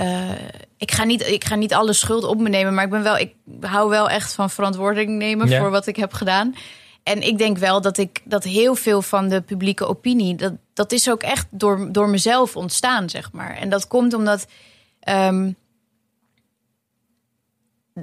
[0.00, 0.30] Uh,
[0.76, 3.18] ik, ga niet, ik ga niet alle schuld op me nemen, maar ik ben wel,
[3.18, 6.54] ik hou wel echt van verantwoording nemen voor wat ik heb gedaan
[7.06, 10.92] en ik denk wel dat ik dat heel veel van de publieke opinie, dat, dat
[10.92, 13.56] is ook echt door, door mezelf ontstaan, zeg maar.
[13.56, 14.46] En dat komt omdat.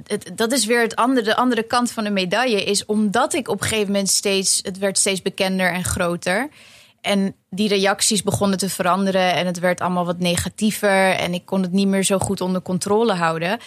[0.04, 2.64] Het, dat is weer het andere, de andere kant van de medaille.
[2.64, 4.60] Is omdat ik op een gegeven moment steeds.
[4.62, 6.48] Het werd steeds bekender en groter.
[7.00, 9.34] En die reacties begonnen te veranderen.
[9.34, 11.10] En het werd allemaal wat negatiever.
[11.10, 13.58] En ik kon het niet meer zo goed onder controle houden.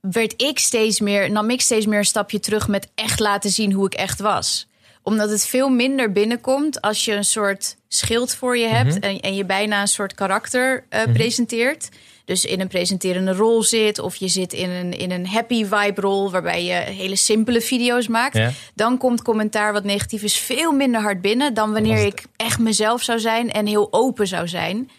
[0.00, 3.72] Werd ik steeds meer, nam ik steeds meer een stapje terug met echt laten zien
[3.72, 4.68] hoe ik echt was
[5.02, 9.02] omdat het veel minder binnenkomt als je een soort schild voor je hebt mhm.
[9.02, 11.88] en, en, je bijna een soort karakter uh, presenteert.
[12.24, 16.00] Dus in een presenterende rol zit, of je zit in een, in een happy vibe
[16.00, 18.40] rol waarbij je hele simpele video's maakt.
[18.74, 23.02] Dan komt commentaar wat negatief is veel minder hard binnen dan wanneer ik echt mezelf
[23.02, 24.90] zou zijn en heel open zou zijn.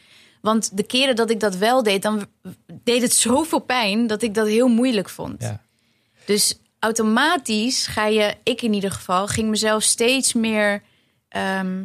[0.41, 2.25] Want de keren dat ik dat wel deed, dan
[2.83, 5.41] deed het zoveel pijn dat ik dat heel moeilijk vond.
[5.41, 5.61] Ja.
[6.25, 10.81] Dus automatisch ga je, ik in ieder geval, ging mezelf steeds meer
[11.29, 11.83] ehm,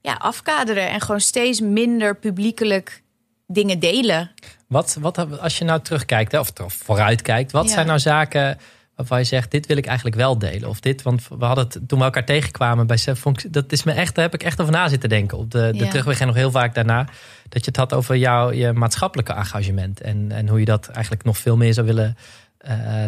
[0.00, 3.02] ja, afkaderen en gewoon steeds minder publiekelijk
[3.46, 4.30] dingen delen.
[4.68, 8.58] Wat, wat als je nou terugkijkt of, vooruitkijkt, wat zijn nou zaken
[8.96, 10.68] waarvan je zegt: dit wil ik eigenlijk wel delen?
[10.68, 13.92] Of dit, want we hadden het toen we elkaar tegenkwamen bij Sef, dat is me
[13.92, 15.38] echt, daar heb ik echt over na zitten denken.
[15.38, 17.08] Op de, de terugweg en nog heel vaak daarna.
[17.48, 21.24] Dat je het had over jouw je maatschappelijke engagement en, en hoe je dat eigenlijk
[21.24, 22.16] nog veel meer zou willen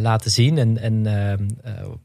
[0.01, 0.59] laten zien.
[0.59, 1.45] En, en ehm,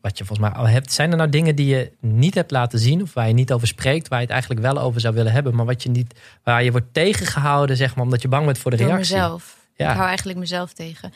[0.01, 0.91] wat je volgens mij al hebt.
[0.91, 3.67] Zijn er nou dingen die je niet hebt laten zien, of waar je niet over
[3.67, 6.63] spreekt, waar je het eigenlijk wel over zou willen hebben, maar wat je niet, waar
[6.63, 9.15] je wordt tegengehouden, zeg maar, omdat je bang bent voor de Door reactie?
[9.15, 9.57] mezelf.
[9.75, 9.89] Ja.
[9.89, 11.13] Ik hou eigenlijk mezelf tegen.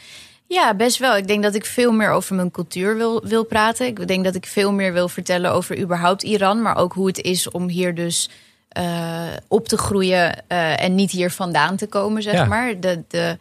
[0.47, 1.17] Ja, best wel.
[1.17, 3.87] Ik denk dat ik veel meer over mijn cultuur wil, wil praten.
[3.87, 7.21] Ik denk dat ik veel meer wil vertellen over überhaupt Iran, maar ook hoe het
[7.21, 8.29] is om hier dus
[8.77, 12.45] uh, op te groeien en niet hier vandaan te komen, zeg ja.
[12.45, 12.79] maar.
[12.79, 13.37] De, de,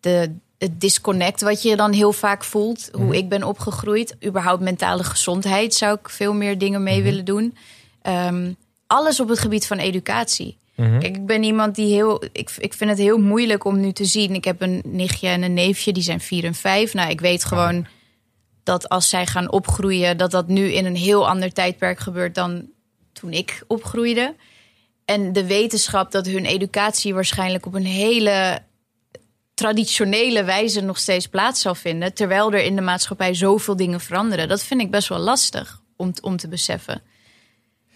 [0.00, 3.12] de, het disconnect wat je dan heel vaak voelt, hoe Mhm.
[3.12, 4.16] ik ben opgegroeid.
[4.24, 7.04] Überhaupt mentale gezondheid zou ik veel meer dingen mee Mhm.
[7.04, 7.56] willen doen.
[8.02, 10.56] Um, alles op het gebied van educatie.
[10.74, 10.98] Mhm.
[10.98, 12.24] Kijk, ik ben iemand die heel.
[12.32, 14.34] Ik, ik vind het heel moeilijk om nu te zien.
[14.34, 16.94] Ik heb een nichtje en een neefje, die zijn vier en vijf.
[16.94, 17.86] Nou, ik weet gewoon
[18.62, 22.66] dat als zij gaan opgroeien, dat dat nu in een heel ander tijdperk gebeurt dan
[23.12, 24.34] toen ik opgroeide.
[25.04, 28.62] En de wetenschap dat hun educatie waarschijnlijk op een hele
[29.60, 32.14] traditionele wijze nog steeds plaats zal vinden.
[32.14, 34.48] Terwijl er in de maatschappij zoveel dingen veranderen.
[34.48, 37.02] Dat vind ik best wel lastig om, om te beseffen.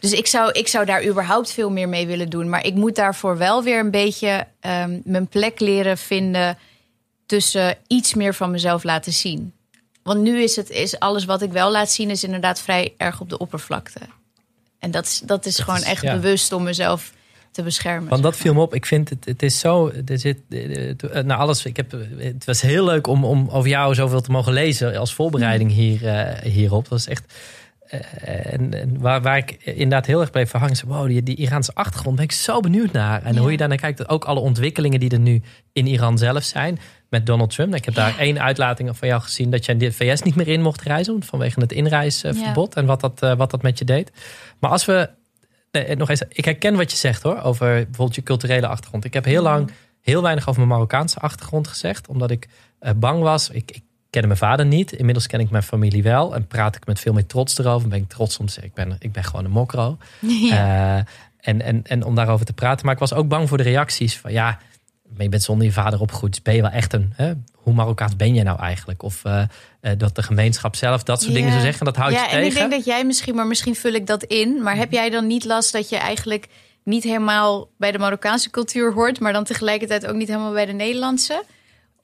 [0.00, 2.48] Dus ik zou, ik zou daar überhaupt veel meer mee willen doen.
[2.48, 6.58] Maar ik moet daarvoor wel weer een beetje um, mijn plek leren vinden
[7.26, 9.52] tussen iets meer van mezelf laten zien.
[10.02, 13.20] Want nu is het is alles wat ik wel laat zien, is inderdaad vrij erg
[13.20, 14.00] op de oppervlakte.
[14.78, 16.14] En dat is, dat is dat gewoon is, echt ja.
[16.14, 17.12] bewust om mezelf
[17.54, 18.08] te beschermen.
[18.08, 18.74] Want dat viel me op.
[18.74, 19.92] Ik vind het, het is zo.
[20.06, 20.38] Er zit,
[21.00, 21.64] nou alles.
[21.64, 25.14] Ik heb, het was heel leuk om, om over jou zoveel te mogen lezen als
[25.14, 26.82] voorbereiding hier, uh, hierop.
[26.82, 27.34] Dat was echt.
[27.94, 28.00] Uh,
[28.52, 30.76] en, en waar, waar ik inderdaad heel erg bleef verhangen.
[30.86, 33.22] Wow, die, die Iraanse achtergrond ben ik zo benieuwd naar.
[33.22, 33.40] En ja.
[33.40, 34.08] hoe je daarnaar kijkt.
[34.08, 36.78] Ook alle ontwikkelingen die er nu in Iran zelf zijn.
[37.08, 37.74] Met Donald Trump.
[37.74, 38.18] Ik heb daar ja.
[38.18, 39.50] één uitlating van jou gezien.
[39.50, 41.22] Dat je in de VS niet meer in mocht reizen.
[41.22, 42.74] Vanwege het inreisverbod.
[42.74, 42.80] Ja.
[42.80, 44.12] En wat dat, wat dat met je deed.
[44.58, 45.10] Maar als we
[45.74, 49.04] Nee, nog eens, ik herken wat je zegt hoor, over bijvoorbeeld je culturele achtergrond.
[49.04, 52.48] Ik heb heel lang heel weinig over mijn Marokkaanse achtergrond gezegd, omdat ik
[52.80, 53.50] uh, bang was.
[53.50, 56.86] Ik, ik kende mijn vader niet, inmiddels ken ik mijn familie wel en praat ik
[56.86, 57.88] met veel meer trots erover.
[57.88, 59.98] Ben ik trots om te zeggen, ik ben, ik ben gewoon een mokro.
[60.20, 60.96] Ja.
[60.96, 61.04] Uh,
[61.40, 62.84] en, en, en om daarover te praten.
[62.84, 64.58] Maar ik was ook bang voor de reacties van ja,
[65.22, 66.42] je bent zonder je vader opgegroeid.
[66.42, 67.12] Ben je wel echt een.
[67.16, 67.32] Hè?
[67.54, 69.02] Hoe Marokkaans ben je nou eigenlijk?
[69.02, 69.42] Of uh,
[69.82, 71.38] uh, dat de gemeenschap zelf dat soort ja.
[71.38, 71.84] dingen zou zeggen.
[71.84, 72.42] Dat houdt ja, je tegen.
[72.42, 74.62] En ik denk dat jij misschien, maar misschien vul ik dat in.
[74.62, 76.46] Maar heb jij dan niet last dat je eigenlijk
[76.82, 80.72] niet helemaal bij de Marokkaanse cultuur hoort, maar dan tegelijkertijd ook niet helemaal bij de
[80.72, 81.44] Nederlandse?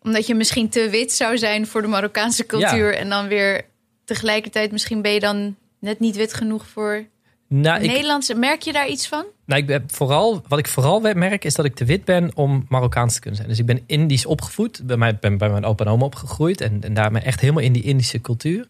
[0.02, 2.92] Omdat je misschien te wit zou zijn voor de Marokkaanse cultuur.
[2.92, 2.98] Ja.
[2.98, 3.64] En dan weer
[4.04, 7.06] tegelijkertijd misschien ben je dan net niet wit genoeg voor
[7.54, 8.34] nou, Nederlandse.
[8.34, 9.24] Merk je daar iets van?
[9.44, 12.66] Nou, ik ben vooral, wat ik vooral merk is dat ik te wit ben om
[12.68, 13.48] Marokkaans te kunnen zijn.
[13.50, 14.80] Dus ik ben Indisch opgevoed.
[14.84, 16.60] Bij mij ben bij mijn opa en oma opgegroeid.
[16.60, 18.66] En, en daarmee echt helemaal in die Indische cultuur.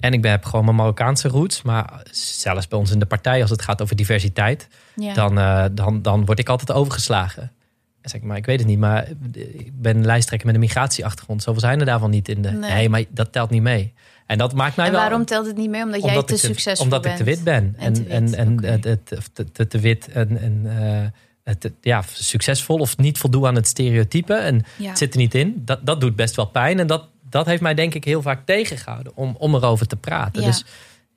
[0.00, 1.62] En ik ben, heb gewoon mijn Marokkaanse roots.
[1.62, 5.14] Maar zelfs bij ons in de partij, als het gaat over diversiteit, ja.
[5.14, 7.42] dan, uh, dan, dan word ik altijd overgeslagen.
[8.00, 11.42] En zeg ik, maar ik weet het niet, maar ik ben lijsttrekker met een migratieachtergrond.
[11.42, 12.50] Zoveel zijn er daarvan niet in de.
[12.50, 13.92] Nee, nee maar dat telt niet mee.
[14.32, 15.00] En dat maakt mij en wel.
[15.00, 15.82] waarom telt het niet mee?
[15.82, 17.20] Omdat, omdat jij te, te succesvol omdat bent.
[17.20, 17.74] Omdat ik te wit ben.
[17.78, 18.70] En, en, en, okay.
[18.70, 20.62] het, het, te, te, te, wit en, en
[21.44, 24.34] uh, ja, succesvol of niet voldoen aan het stereotype.
[24.34, 24.88] En ja.
[24.88, 25.62] het zit er niet in.
[25.64, 26.78] Dat, dat doet best wel pijn.
[26.78, 30.40] En dat, dat heeft mij denk ik heel vaak tegengehouden om, om erover te praten.
[30.40, 30.46] Ja.
[30.46, 30.64] Dus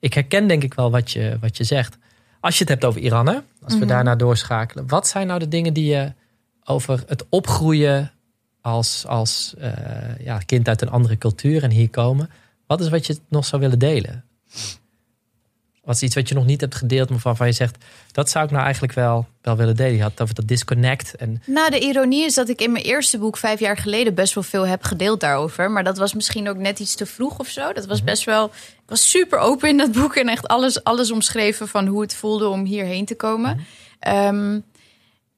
[0.00, 1.98] ik herken denk ik wel wat je, wat je zegt.
[2.40, 3.34] Als je het hebt over Iran, hè?
[3.34, 3.88] als we mm -hmm.
[3.88, 4.86] daarna doorschakelen.
[4.88, 6.12] Wat zijn nou de dingen die je
[6.64, 8.12] over het opgroeien
[8.60, 9.70] als, als uh,
[10.18, 12.30] ja, kind uit een andere cultuur en hier komen.
[12.66, 14.24] Wat is wat je nog zou willen delen?
[15.86, 17.84] Wat is iets wat je nog niet hebt gedeeld, maar waarvan je zegt...
[18.12, 19.96] dat zou ik nou eigenlijk wel, wel willen delen.
[19.96, 21.16] Je had over dat disconnect.
[21.16, 21.42] En...
[21.46, 24.14] Nou, de ironie is dat ik in mijn eerste boek vijf jaar geleden...
[24.14, 25.70] best wel veel heb gedeeld daarover.
[25.70, 27.72] Maar dat was misschien ook net iets te vroeg of zo.
[27.72, 28.44] Dat was best wel...
[28.46, 31.68] Ik was super open in dat boek en echt alles, alles omschreven...
[31.68, 33.66] van hoe het voelde om hierheen te komen.
[34.08, 34.64] Um,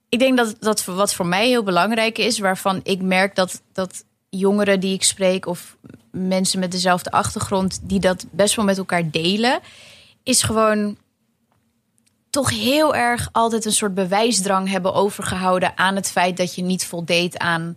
[0.08, 2.38] ik denk dat, dat wat voor mij heel belangrijk is...
[2.38, 5.46] waarvan ik merk dat, dat jongeren die ik spreek...
[5.46, 5.76] of
[6.10, 7.80] mensen met dezelfde achtergrond...
[7.82, 9.60] die dat best wel met elkaar delen...
[10.22, 10.96] is gewoon
[12.30, 15.78] toch heel erg altijd een soort bewijsdrang hebben overgehouden...
[15.78, 17.76] aan het feit dat je niet voldeed aan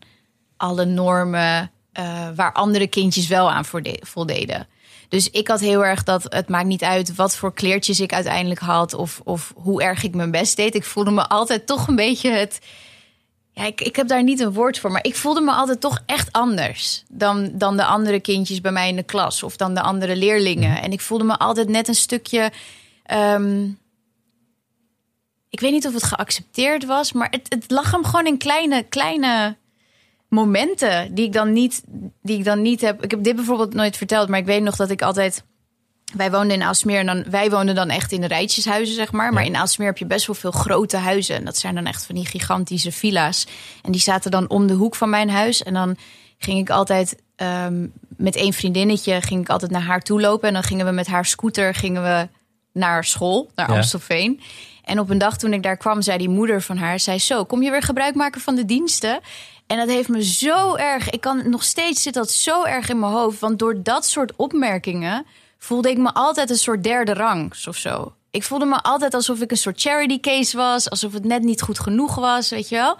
[0.57, 1.71] alle normen...
[1.99, 3.65] Uh, waar andere kindjes wel aan
[4.01, 4.67] voldeden.
[5.11, 8.59] Dus ik had heel erg dat het maakt niet uit wat voor kleertjes ik uiteindelijk
[8.59, 10.75] had of, of hoe erg ik mijn best deed.
[10.75, 12.59] Ik voelde me altijd toch een beetje het.
[13.61, 16.03] Ja, ik, ik heb daar niet een woord voor, maar ik voelde me altijd toch
[16.05, 19.81] echt anders dan, dan de andere kindjes bij mij in de klas of dan de
[19.81, 20.81] andere leerlingen.
[20.81, 22.51] En ik voelde me altijd net een stukje.
[23.13, 23.79] Um,
[25.49, 28.83] ik weet niet of het geaccepteerd was, maar het, het lag hem gewoon in kleine,
[28.83, 29.57] kleine
[30.27, 31.83] momenten die ik dan niet,
[32.21, 33.03] die ik dan niet heb.
[33.03, 35.43] Ik heb dit bijvoorbeeld nooit verteld, maar ik weet nog dat ik altijd.
[36.13, 39.33] Wij woonden in Aalsmeer en dan, wij woonden dan echt in de rijtjeshuizen, zeg maar.
[39.33, 39.49] Maar ja.
[39.49, 41.35] in Aalsmeer heb je best wel veel grote huizen.
[41.35, 43.47] En dat zijn dan echt van die gigantische villa's.
[43.81, 45.63] En die zaten dan om de hoek van mijn huis.
[45.63, 45.97] En dan
[46.37, 50.47] ging ik altijd um, met één vriendinnetje ging ik altijd naar haar toe lopen.
[50.47, 52.27] En dan gingen we met haar scooter gingen we
[52.73, 53.75] naar school, naar Ja.
[53.75, 54.41] Amstelveen.
[54.83, 56.99] En op een dag toen ik daar kwam, zei die moeder van haar...
[56.99, 59.19] zei zo, kom je weer gebruik maken van de diensten?
[59.67, 61.09] En dat heeft me zo erg...
[61.09, 63.39] Ik kan nog steeds zit dat zo erg in mijn hoofd.
[63.39, 65.25] Want door dat soort opmerkingen
[65.63, 68.13] voelde ik me altijd een soort derde rang of zo.
[68.31, 70.89] Ik voelde me altijd alsof ik een soort charity case was.
[70.89, 72.97] Alsof het net niet goed genoeg was, weet je wel.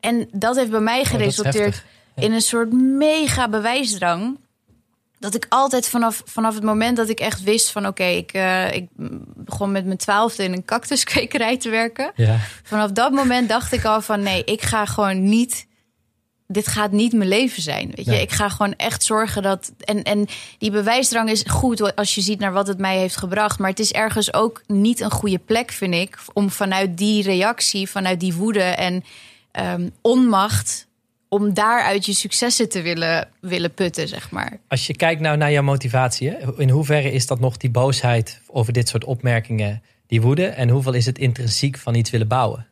[0.00, 1.84] En dat heeft bij mij Oh, geresulteerd
[2.14, 4.38] in een soort mega bewijsdrang.
[5.18, 7.86] Dat ik altijd vanaf, vanaf het moment dat ik echt wist van...
[7.86, 8.86] oké, ik, eh, ik
[9.34, 12.12] begon met mijn twaalfde in een cactuskwekerij te werken.
[12.14, 12.38] Ja.
[12.62, 15.66] Vanaf dat moment dacht ik al van nee, ik ga gewoon niet.
[16.52, 17.92] Dit gaat niet mijn leven zijn.
[17.94, 18.22] Weet je, Nee.
[18.22, 19.72] ik ga gewoon echt zorgen dat.
[19.84, 20.26] En, en
[20.58, 23.58] die bewijsdrang is goed als je ziet naar wat het mij heeft gebracht.
[23.58, 26.18] Maar het is ergens ook niet een goede plek, vind ik.
[26.32, 29.04] Om vanuit die reactie, vanuit die woede en
[29.50, 30.86] ehm, onmacht.
[31.28, 34.58] om daaruit je successen te willen, willen putten, zeg maar.
[34.68, 38.40] Als je kijkt nou naar jouw motivatie, hè, in hoeverre is dat nog die boosheid
[38.46, 40.46] over dit soort opmerkingen, die woede?
[40.46, 42.66] En hoeveel is het intrinsiek van iets willen bouwen?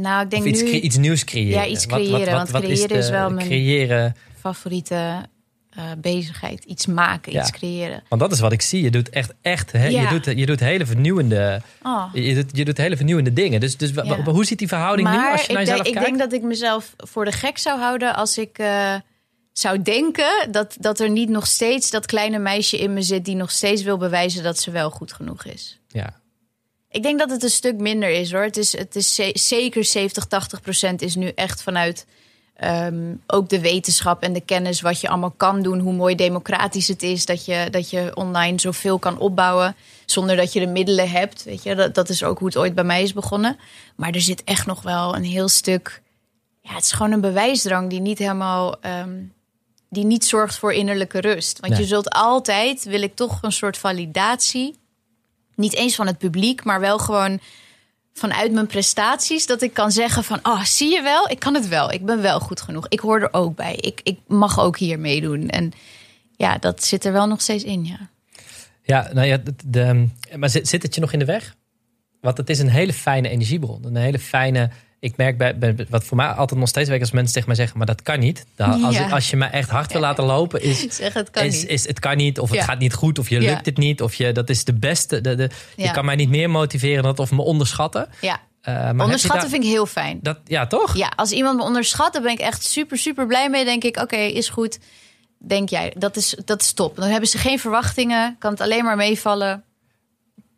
[0.00, 1.60] Nou, ik denk iets, nu iets nieuws creëren?
[1.62, 5.24] Ja, iets creëren, want creëren is wel mijn- Creëren, favoriete
[5.70, 6.64] eh, bezigheid.
[6.64, 7.40] Iets maken, Ja.
[7.40, 8.02] iets creëren.
[8.08, 8.82] want dat is wat ik zie.
[8.82, 9.80] Je doet echt, echt Ja.
[9.88, 12.04] je, doet, je doet hele vernieuwende, Oh.
[12.12, 13.60] je doet, je doet hele vernieuwende dingen.
[13.60, 14.22] Dus, dus Ja.
[14.22, 16.18] hoe ziet die verhouding nu Maar als je naar ik, jezelf denk, ik kijkt?
[16.18, 18.94] denk dat ik mezelf voor de gek zou houden als ik eh,
[19.52, 23.36] zou denken dat, dat er niet nog steeds dat kleine meisje in me zit die
[23.36, 25.80] nog steeds wil bewijzen dat ze wel goed genoeg is.
[25.88, 26.20] Ja.
[26.96, 28.42] Ik denk dat het een stuk minder is hoor.
[28.42, 32.06] Het is, het is ze- zeker 70, 80 procent is nu echt vanuit
[32.56, 35.78] ehm, ook de wetenschap en de kennis wat je allemaal kan doen.
[35.78, 40.52] Hoe mooi democratisch het is dat je, dat je online zoveel kan opbouwen zonder dat
[40.52, 41.44] je de middelen hebt.
[41.44, 43.56] Weet je, dat, dat is ook hoe het ooit bij mij is begonnen.
[43.96, 46.02] Maar er zit echt nog wel een heel stuk.
[46.60, 48.80] Ja, het is gewoon een bewijsdrang die niet helemaal.
[48.80, 49.14] ehm,
[49.90, 51.60] die niet zorgt voor innerlijke rust.
[51.60, 51.82] Want Nee.
[51.82, 54.74] je zult altijd, wil ik toch een soort validatie
[55.56, 57.40] niet eens van het publiek, maar wel gewoon
[58.12, 59.46] vanuit mijn prestaties.
[59.46, 61.92] Dat ik kan zeggen van, oh, zie je wel, ik kan het wel.
[61.92, 62.86] Ik ben wel goed genoeg.
[62.88, 63.74] Ik hoor er ook bij.
[63.74, 65.48] Ik, ik mag ook hier meedoen.
[65.48, 65.72] En
[66.36, 68.08] ja, dat zit er wel nog steeds in, ja.
[68.82, 71.54] Ja, nou ja, de, de- maar zit, zit het je nog in de weg?
[72.20, 73.84] Want het is een hele fijne energiebron.
[73.84, 74.70] Een hele fijne.
[75.06, 77.56] Ik merk bij, bij- wat voor mij altijd nog steeds werkt als mensen tegen mij
[77.56, 78.46] zeggen, maar dat kan niet.
[78.56, 79.08] Dan, als, Ja.
[79.08, 82.16] als je me echt hard wil laten lopen, is, Zeg, het kan is, het kan
[82.16, 82.64] niet, of het Ja.
[82.64, 85.20] gaat niet goed, of je lukt het niet, of je dat is de beste.
[85.20, 88.08] De, de, Je kan mij niet meer motiveren dan of me onderschatten.
[88.20, 90.18] Ja, je onderschatten daar- vind ik heel fijn.
[90.22, 90.96] dat, ja, toch?
[90.96, 93.64] Ja, als iemand me onderschat, dan ben ik echt super, super blij mee.
[93.64, 94.78] Denk ik, oké, is goed.
[95.38, 96.96] Denk jij, dat is, dat is top.
[96.96, 99.64] Dan hebben ze geen verwachtingen, kan het alleen maar meevallen.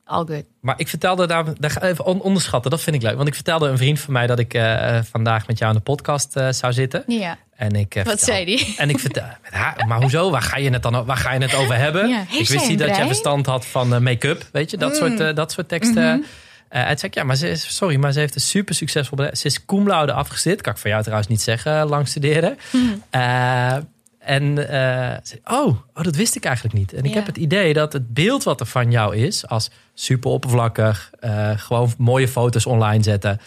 [0.08, 0.44] All good.
[0.60, 3.16] Maar ik vertelde daar, daar even on- onderschatten, dat vind ik leuk.
[3.16, 5.82] Want ik vertelde een vriend van mij dat ik eh, vandaag met jou aan de
[5.82, 7.02] podcast eh, zou zitten.
[7.06, 8.74] Ja, En ik, eh, wat zei die?
[8.78, 10.30] En ik vertel, met haar, maar hoezo?
[10.30, 12.08] Waar ga je het dan waar ga je het over hebben?
[12.08, 15.34] Ja, ik wist niet dat jij verstand had van make-up, weet je, dat, soort, eh,
[15.34, 16.02] dat soort teksten.
[16.68, 19.16] En toen zei ik, ja, maar ze is, sorry, maar ze heeft een super succesvol
[19.16, 19.38] bedrijf.
[19.38, 20.60] Ze is cum laude afgestudeerd.
[20.60, 22.58] Kan ik van jou trouwens niet zeggen, lang studeren.
[22.72, 22.84] Mhm.
[24.28, 26.92] En eh, oh, oh, dat wist ik eigenlijk niet.
[26.92, 27.16] En ik Ja.
[27.16, 31.50] heb het idee dat het beeld wat er van jou is, als super oppervlakkig, eh,
[31.58, 33.40] gewoon mooie foto's online zetten,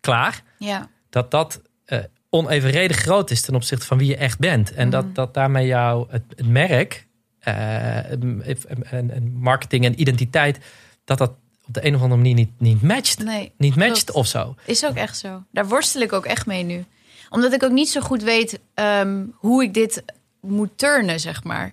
[0.00, 1.98] klaar Ja, dat dat eh,
[2.30, 4.72] onevenredig groot is ten opzichte van wie je echt bent.
[4.74, 7.06] En dat, dat daarmee jouw het, het merk,
[7.40, 10.58] en, marketing en identiteit,
[11.04, 11.30] dat dat
[11.66, 13.18] op de een of andere manier niet, niet matcht.
[13.24, 13.52] nee.
[13.56, 14.54] Niet matcht of zo.
[14.64, 15.42] Is ook echt zo.
[15.50, 16.84] Daar worstel ik ook echt mee nu.
[17.30, 20.04] Omdat ik ook niet zo goed weet ehm, hoe ik dit
[20.46, 21.72] moet turnen, zeg maar.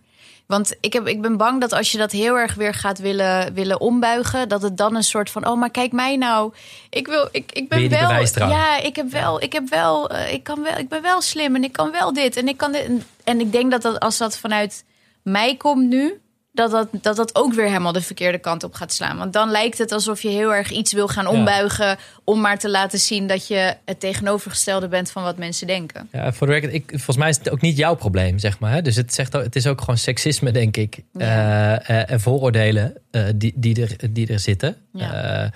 [0.51, 3.53] Want ik, heb, ik ben bang dat als je dat heel erg weer gaat willen,
[3.53, 6.53] willen ombuigen, dat het dan een soort van: oh, maar kijk mij nou.
[6.89, 8.25] Ik, wil, ik, ik ben wel.
[8.33, 11.55] Ja, ik heb wel, ik heb wel, eh, ik kan wel, ik ben wel slim
[11.55, 12.85] en ik kan wel dit en ik kan dit.
[12.85, 14.83] En, en ik denk dat, dat als dat vanuit
[15.21, 16.21] mij komt nu,
[16.53, 19.17] dat dat, dat dat ook weer helemaal de verkeerde kant op gaat slaan.
[19.17, 22.69] Want dan lijkt het alsof je heel erg iets wil gaan ombuigen om maar te
[22.69, 26.09] laten zien dat je het tegenovergestelde bent van wat mensen denken.
[26.11, 28.71] Ja, voor de record, ik, volgens mij is het ook niet jouw probleem, zeg maar.
[28.71, 28.81] Hè?
[28.81, 30.99] Dus het, zegt, het is ook gewoon seksisme, denk ik.
[31.13, 31.79] Ja.
[31.79, 34.75] eh, eh, en vooroordelen eh, die, die, er, die er zitten.
[34.93, 35.51] Ja.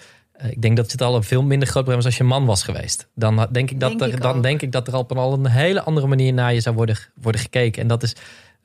[0.49, 2.63] Ik denk dat het al een veel minder groot probleem is als je man was
[2.63, 3.07] geweest.
[3.15, 4.43] Dan denk ik dat, Denk er, ik dan ook.
[4.43, 7.41] denk ik dat er al op een hele andere manier naar je zou worden, worden
[7.41, 7.81] gekeken.
[7.81, 8.15] En dat is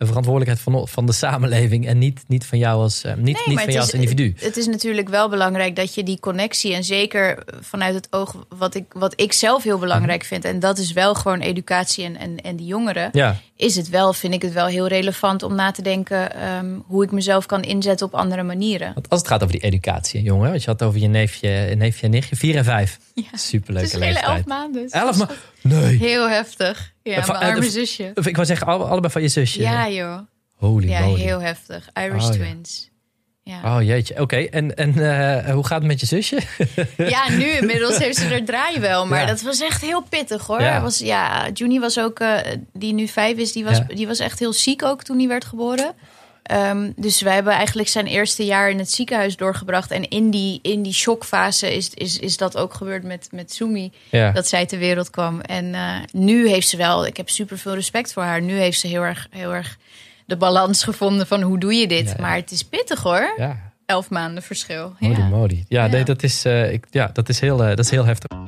[0.01, 3.35] een verantwoordelijkheid van, van de samenleving en niet, niet van jou als, eh, niet, Nee,
[3.47, 4.35] niet van jou als individu.
[4.37, 8.75] Het is natuurlijk wel belangrijk dat je die connectie en zeker vanuit het oog wat
[8.75, 12.37] ik, wat ik zelf heel belangrijk vind en dat is wel gewoon educatie en, en,
[12.37, 13.09] en die jongeren.
[13.13, 16.79] Ja, Is het wel, vind ik het wel heel relevant om na te denken ehm,
[16.87, 18.91] hoe ik mezelf kan inzetten op andere manieren.
[18.95, 20.51] want als het gaat over die educatie, jongen.
[20.51, 22.99] Want je had over je neefje, neefje en nichtje, vier en vijf.
[23.15, 23.23] Ja.
[23.39, 24.27] Superleuke Het is leeftijd.
[24.27, 24.89] elf maanden.
[24.91, 25.29] Elf ma-
[25.63, 25.97] Nee.
[25.97, 26.93] Heel heftig.
[27.03, 28.11] Ja, Van- mijn eh, arme zusje.
[28.15, 29.61] Of ik wou zeggen, alle- allebei van je zusje.
[29.61, 30.19] Ja, joh.
[30.57, 31.21] Holy Ja, moly.
[31.21, 31.89] heel heftig.
[31.95, 32.89] Irish Oh, twins.
[33.43, 33.77] Ja.
[33.77, 34.37] Oh jeetje, oké.
[34.37, 34.89] En, en
[35.45, 36.39] eh, hoe gaat het met je zusje?
[36.97, 39.07] ja, nu inmiddels heeft ze er draai wel.
[39.07, 39.27] Maar Ja.
[39.27, 40.61] dat was echt heel pittig hoor.
[40.61, 40.81] Ja.
[40.83, 42.37] Was, ja, Juni was ook, eh,
[42.73, 43.85] die nu vijf is, die was, Ja.
[43.95, 45.95] die was echt heel ziek ook toen hij werd geboren.
[46.51, 49.91] Ehm, dus wij hebben eigenlijk zijn eerste jaar in het ziekenhuis doorgebracht.
[49.91, 53.93] En in die, in die shockfase is, is, is dat ook gebeurd met, met Sumi.
[54.09, 54.33] Ja.
[54.33, 55.41] Dat zij ter wereld kwam.
[55.41, 58.43] En eh, nu heeft ze wel, ik heb super veel respect voor haar.
[58.43, 59.79] Nu heeft ze heel erg, heel erg
[60.27, 62.07] de balans gevonden van hoe doe je dit.
[62.07, 62.21] Ja, ja.
[62.21, 63.35] Maar het is pittig hoor.
[63.37, 63.69] ja.
[63.87, 64.95] Elf maanden verschil.
[64.99, 65.65] Moly.
[65.69, 65.87] Ja, Ja.
[65.87, 68.39] Nee, dat, is, eh, ik, ja dat, is heel, eh, dat is heel heftig.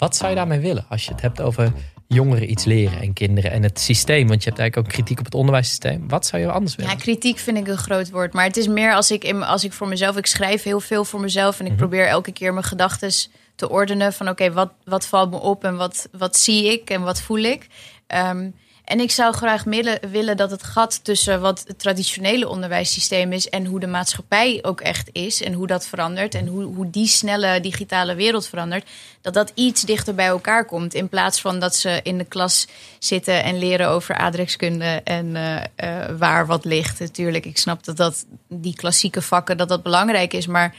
[0.00, 1.72] Wat zou je daarmee willen als je het hebt over
[2.08, 4.28] jongeren iets leren en kinderen en het systeem?
[4.28, 6.08] Want je hebt eigenlijk ook kritiek op het onderwijssysteem.
[6.08, 6.90] Wat zou je anders willen?
[6.92, 8.32] Ja, kritiek vind ik een groot woord.
[8.32, 10.16] Maar het is meer als ik, in, als ik voor mezelf...
[10.16, 11.58] Ik schrijf heel veel voor mezelf.
[11.58, 11.80] En ik Mhm.
[11.80, 13.10] probeer elke keer mijn gedachten
[13.54, 14.12] te ordenen.
[14.12, 17.38] Van oké, wat, wat valt me op en wat, wat zie ik en wat voel
[17.38, 17.66] ik?
[18.06, 18.50] Ehm,
[18.90, 19.64] en ik zou graag
[20.10, 23.48] willen, dat het gat tussen wat het traditionele onderwijssysteem is...
[23.48, 26.34] en hoe de maatschappij ook echt is en hoe dat verandert...
[26.34, 28.88] en hoe, hoe die snelle digitale wereld verandert...
[29.20, 30.94] dat dat iets dichter bij elkaar komt.
[30.94, 32.66] In plaats van dat ze in de klas
[32.98, 35.00] zitten en leren over aardrijkskunde...
[35.04, 37.00] en eh, eh, waar wat ligt.
[37.00, 40.46] Natuurlijk, ik snap dat, dat die klassieke vakken dat dat belangrijk is...
[40.46, 40.74] maar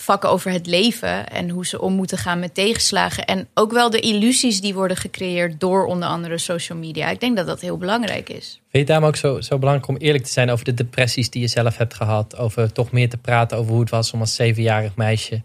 [0.00, 3.24] vakken over het leven en hoe ze om moeten gaan met tegenslagen.
[3.24, 7.08] En ook wel de illusies die worden gecreëerd door onder andere social media.
[7.08, 8.46] Ik denk dat dat heel belangrijk is.
[8.46, 11.30] Vind je het daarom ook zo, zo belangrijk om eerlijk te zijn over de depressies
[11.30, 12.36] die je zelf hebt gehad?
[12.36, 15.42] Over toch meer te praten over hoe het was om als zevenjarig meisje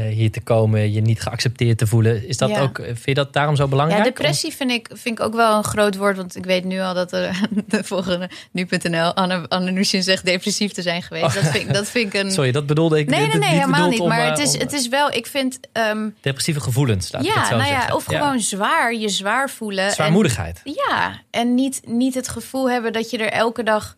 [0.00, 2.28] hier te komen, je niet geaccepteerd te voelen.
[2.28, 2.60] Is dat Ja.
[2.60, 4.04] ook, vind je dat daarom zo belangrijk?
[4.04, 6.16] Ja, depressie vind ik, vind ik ook wel een groot woord.
[6.16, 10.82] Want ik weet nu al dat er de volgende nu.nl Anne, Anne zegt depressief te
[10.82, 11.34] zijn geweest.
[11.34, 12.30] Dat vind, ik- dat vind ik een...
[12.30, 14.00] Sorry, dat bedoelde ik nee, nee, nee, niet helemaal niet.
[14.00, 15.58] om, Maar eh, het is, om, het is wel, ik vind...
[15.72, 19.50] ehm, depressieve gevoelens, laat ik het ja, zo nou ja, of gewoon zwaar, je zwaar
[19.50, 19.84] voelen.
[19.84, 20.60] en- Zwaarmoedigheid.
[20.64, 23.96] Ja, en niet, niet het gevoel hebben dat je er elke dag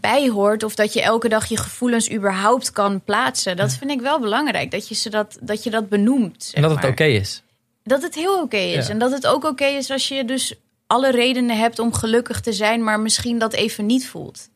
[0.00, 0.62] bij hoort.
[0.62, 3.56] Of dat je elke dag je gevoelens überhaupt kan plaatsen.
[3.56, 4.70] Dat vind ik wel belangrijk.
[4.70, 6.44] Dat je, ze dat, dat, je dat benoemt.
[6.44, 7.42] zeg En dat het oké is.
[7.82, 8.86] Dat het heel oké is.
[8.86, 8.92] Ja.
[8.92, 10.54] En dat het ook oké is als je dus
[10.86, 12.84] alle redenen hebt om gelukkig te zijn.
[12.84, 14.48] Maar misschien dat even niet voelt.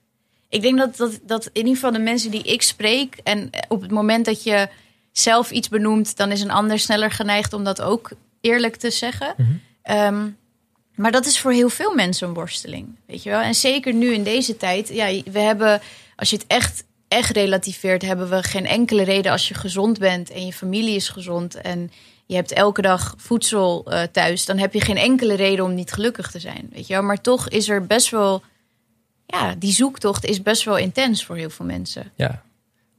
[0.49, 3.17] Ik denk dat, dat, dat in ieder geval de mensen die ik spreek.
[3.23, 4.69] En op het moment dat je
[5.13, 6.17] zelf iets benoemt.
[6.17, 9.35] Dan is een ander sneller geneigd om dat ook eerlijk te zeggen.
[9.37, 9.51] Mhm.
[9.83, 10.27] Ehm,
[10.95, 12.99] maar dat is voor heel veel mensen een worsteling.
[13.07, 13.41] Weet je wel?
[13.41, 14.89] En zeker nu in deze tijd.
[14.89, 15.81] Ja, we hebben,
[16.17, 20.31] als je het echt, echt relativeert, hebben we geen enkele reden als je gezond bent
[20.31, 21.55] en je familie is gezond.
[21.55, 21.91] En
[22.27, 24.45] je hebt elke dag voedsel eh, thuis.
[24.45, 26.71] Dan heb je geen enkele reden om niet gelukkig te zijn.
[26.73, 27.03] Weet je wel?
[27.03, 28.43] Maar toch is er best wel.
[29.27, 32.13] Ja, die zoektocht is best wel intens voor heel veel mensen.
[32.15, 32.43] Ja.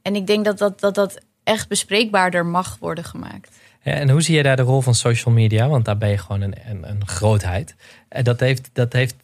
[0.02, 3.56] En ik denk dat dat, dat, dat echt bespreekbaarder mag worden gemaakt.
[3.94, 5.68] En hoe zie je daar de rol van social media?
[5.68, 7.74] Want daar ben je gewoon een, een, een grootheid.
[8.08, 9.14] En dat heeft, dat heeft,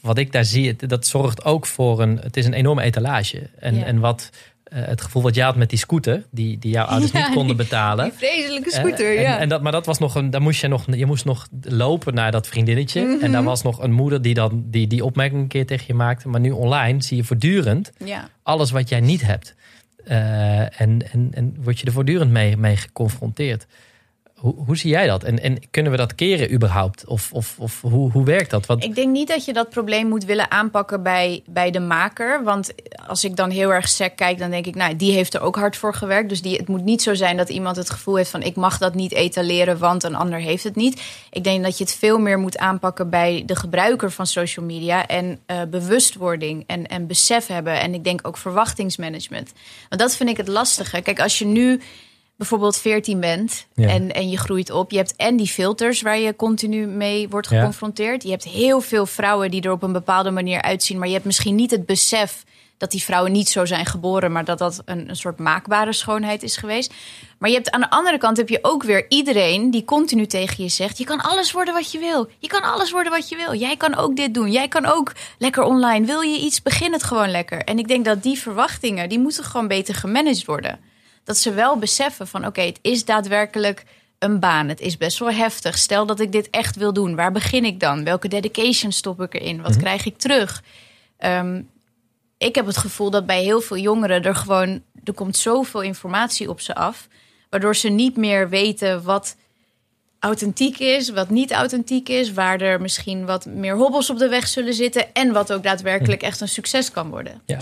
[0.00, 3.50] wat ik daar zie, dat zorgt ook voor een, het is een enorme etalage.
[3.58, 3.84] En, Ja.
[3.84, 4.30] en wat,
[4.64, 7.34] eh, het gevoel wat jij had met die scooter, die, die jouw ouders Ja, niet
[7.36, 8.04] konden betalen.
[8.04, 9.38] Die vreselijke Eh, scooter, en, ja.
[9.38, 12.14] en dat, maar dat was nog een, daar moest je nog, je moest nog lopen
[12.14, 13.02] naar dat vriendinnetje.
[13.04, 13.24] Mhm.
[13.24, 15.94] En daar was nog een moeder die dan die, die opmerking een keer tegen je
[15.94, 16.28] maakte.
[16.28, 18.28] Maar nu online zie je voortdurend ja.
[18.42, 19.54] alles wat jij niet hebt.
[20.04, 23.66] Eh, en, en, en word je er voortdurend mee, mee geconfronteerd.
[24.40, 25.24] Hoe, hoe zie jij dat?
[25.24, 27.06] En, en kunnen we dat keren überhaupt?
[27.06, 28.66] Of, of, of hoe, hoe werkt dat?
[28.66, 32.44] Want, Ik denk niet dat je dat probleem moet willen aanpakken bij, bij de maker.
[32.44, 32.72] Want
[33.06, 35.56] als ik dan heel erg sec kijk, dan denk ik, nou, die heeft er ook
[35.56, 36.28] hard voor gewerkt.
[36.28, 38.78] Dus die, het moet niet zo zijn dat iemand het gevoel heeft van ik mag
[38.78, 41.02] dat niet etaleren, want een ander heeft het niet.
[41.30, 45.06] Ik denk dat je het veel meer moet aanpakken bij de gebruiker van social media
[45.06, 47.80] en eh, bewustwording en, en besef hebben.
[47.80, 49.52] En ik denk ook verwachtingsmanagement.
[49.88, 51.00] Want dat vind ik het lastige.
[51.00, 51.80] Kijk, als je nu
[52.40, 53.88] bijvoorbeeld 14 bent Ja.
[53.88, 54.90] en, en je groeit op.
[54.90, 57.58] Je hebt en die filters waar je continu mee wordt Ja.
[57.58, 58.22] geconfronteerd.
[58.22, 60.98] Je hebt heel veel vrouwen die er op een bepaalde manier uitzien.
[60.98, 62.44] Maar je hebt misschien niet het besef
[62.78, 64.32] dat die vrouwen niet zo zijn geboren.
[64.32, 66.92] Maar dat dat een, een soort maakbare schoonheid is geweest.
[67.38, 70.62] Maar je hebt aan de andere kant heb je ook weer iedereen die continu tegen
[70.64, 70.98] je zegt.
[70.98, 72.28] Je kan alles worden wat je wil.
[72.38, 73.54] Je kan alles worden wat je wil.
[73.54, 74.50] Jij kan ook dit doen.
[74.50, 76.06] Jij kan ook lekker online.
[76.06, 77.64] Wil je iets, begin het gewoon lekker.
[77.64, 80.78] En ik denk dat die verwachtingen, die moeten gewoon beter gemanaged worden
[81.30, 83.84] dat ze wel beseffen van oké, het is daadwerkelijk
[84.18, 84.68] een baan.
[84.68, 85.78] Het is best wel heftig.
[85.78, 87.14] Stel dat ik dit echt wil doen.
[87.14, 88.04] Waar begin ik dan?
[88.04, 89.62] Welke dedication stop ik erin?
[89.62, 90.62] Wat krijg ik terug?
[91.16, 91.62] Ehm,
[92.38, 94.82] ik heb het gevoel dat bij heel veel jongeren er gewoon...
[95.04, 97.08] er komt zoveel informatie op ze af...
[97.50, 99.36] waardoor ze niet meer weten wat,
[100.18, 104.46] authentiek is, wat niet authentiek is, waar er misschien wat meer hobbels op de weg
[104.46, 107.42] zullen zitten en wat ook daadwerkelijk echt een succes kan worden.
[107.46, 107.58] Ja.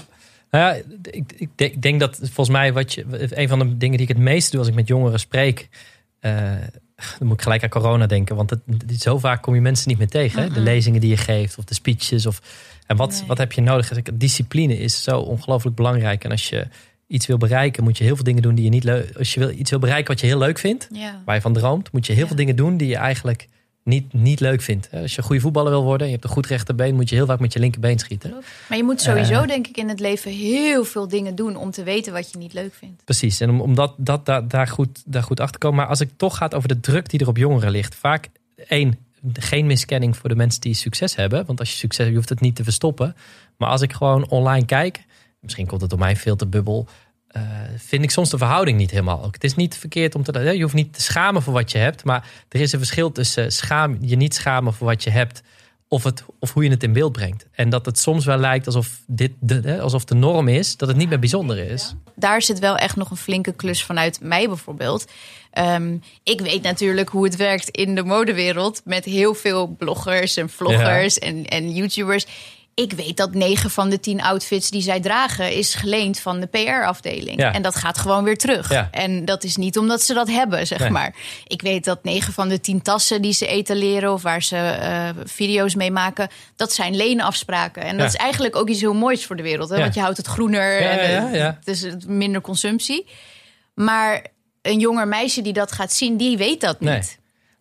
[0.50, 3.04] Nou ja, ik, ik, denk dat volgens mij wat je,
[3.38, 5.68] een van de dingen die ik het meest doe als ik met jongeren spreek,
[6.20, 6.32] uh,
[7.18, 8.60] dan moet ik gelijk aan corona denken, want het,
[8.98, 10.42] zo vaak kom je mensen niet meer tegen.
[10.42, 10.48] hè?
[10.48, 12.26] De lezingen die je geeft of de speeches.
[12.26, 12.42] Of,
[12.86, 13.92] en wat, wat heb je nodig?
[14.14, 16.24] Discipline is zo ongelooflijk belangrijk.
[16.24, 16.66] En als je
[17.06, 19.16] iets wil bereiken, moet je heel veel dingen doen die je niet leuk.
[19.16, 20.88] Als je wil, iets wil bereiken wat je heel leuk vindt,
[21.24, 23.48] waar je van droomt, moet je heel veel dingen doen die je eigenlijk
[23.88, 24.88] niet, niet leuk vindt.
[24.92, 27.26] Als je een goede voetballer wil worden, je hebt een goed rechterbeen, moet je heel
[27.26, 28.30] vaak met je linkerbeen schieten.
[28.68, 31.82] Maar je moet sowieso, denk ik, in het leven heel veel dingen doen om te
[31.82, 33.04] weten wat je niet leuk vindt.
[33.04, 35.78] Precies, en om, om dat, dat, daar, daar, goed, daar goed achter te komen.
[35.78, 38.28] Maar als ik toch gaat over de druk die er op jongeren ligt, vaak
[38.66, 38.98] één,
[39.32, 41.46] geen miskenning voor de mensen die succes hebben.
[41.46, 43.16] Want als je succes hebt, je hoeft het niet te verstoppen.
[43.56, 45.04] Maar als ik gewoon online kijk,
[45.40, 46.88] misschien komt het door mijn filterbubbel.
[47.36, 47.42] Uh,
[47.76, 49.34] vind ik soms de verhouding niet helemaal ook.
[49.34, 50.40] Het is niet verkeerd om te.
[50.40, 52.04] Je hoeft niet te schamen voor wat je hebt.
[52.04, 55.42] Maar er is een verschil tussen schaam, je niet schamen voor wat je hebt.
[55.90, 57.46] Of, het, of hoe je het in beeld brengt.
[57.52, 60.96] En dat het soms wel lijkt alsof dit de, alsof de norm is, dat het
[60.96, 61.94] niet meer bijzonder is.
[62.14, 65.10] Daar zit wel echt nog een flinke klus vanuit mij bijvoorbeeld.
[65.50, 70.48] Ehm, ik weet natuurlijk hoe het werkt in de modewereld met heel veel bloggers en
[70.48, 72.26] vloggers en, en YouTubers
[72.78, 76.46] ik weet dat 9 van de 10 outfits die zij dragen is geleend van de
[76.46, 77.38] PR-afdeling.
[77.38, 78.70] En dat gaat gewoon weer terug.
[78.90, 81.14] En dat is niet omdat ze dat hebben, zeg maar.
[81.46, 85.22] Ik weet dat 9 van de 10 tassen die ze etaleren of waar ze uh,
[85.24, 87.82] video's mee maken, dat zijn leenafspraken.
[87.82, 89.68] En dat is eigenlijk ook iets heel moois voor de wereld.
[89.68, 89.78] Hè?
[89.78, 93.06] Want je houdt het groener en dus minder consumptie.
[93.74, 94.26] Maar
[94.62, 97.18] een jonger meisje die dat gaat zien, die weet dat niet.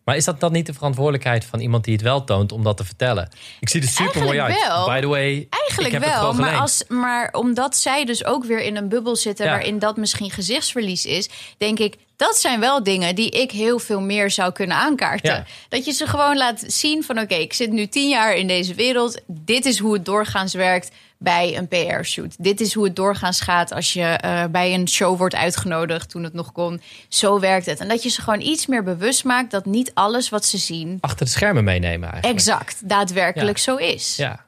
[0.08, 2.76] Maar is dat dan niet de verantwoordelijkheid van iemand die het wel toont om dat
[2.76, 3.28] te vertellen?
[3.60, 4.54] Ik zie er super mooi uit.
[4.86, 6.32] By the way, eigenlijk wel.
[6.32, 10.30] Maar, als, maar omdat zij dus ook weer in een bubbel zitten waarin dat misschien
[10.30, 11.28] gezichtsverlies is,
[11.58, 11.96] denk ik.
[12.16, 15.46] Dat zijn wel dingen die ik heel veel meer zou kunnen aankaarten.
[15.68, 18.74] Dat je ze gewoon laat zien van oké, ik zit nu tien jaar in deze
[18.74, 19.20] wereld.
[19.26, 22.34] Dit is hoe het doorgaans werkt bij een PR-shoot.
[22.38, 26.24] Dit is hoe het doorgaans gaat als je uh, bij een show wordt uitgenodigd toen
[26.24, 26.80] het nog kon.
[27.08, 27.80] Zo werkt het.
[27.80, 30.98] En dat je ze gewoon iets meer bewust maakt dat niet alles wat ze zien.
[31.00, 32.38] achter de schermen meenemen eigenlijk.
[32.38, 34.16] Exact, daadwerkelijk zo is.
[34.16, 34.46] Ja.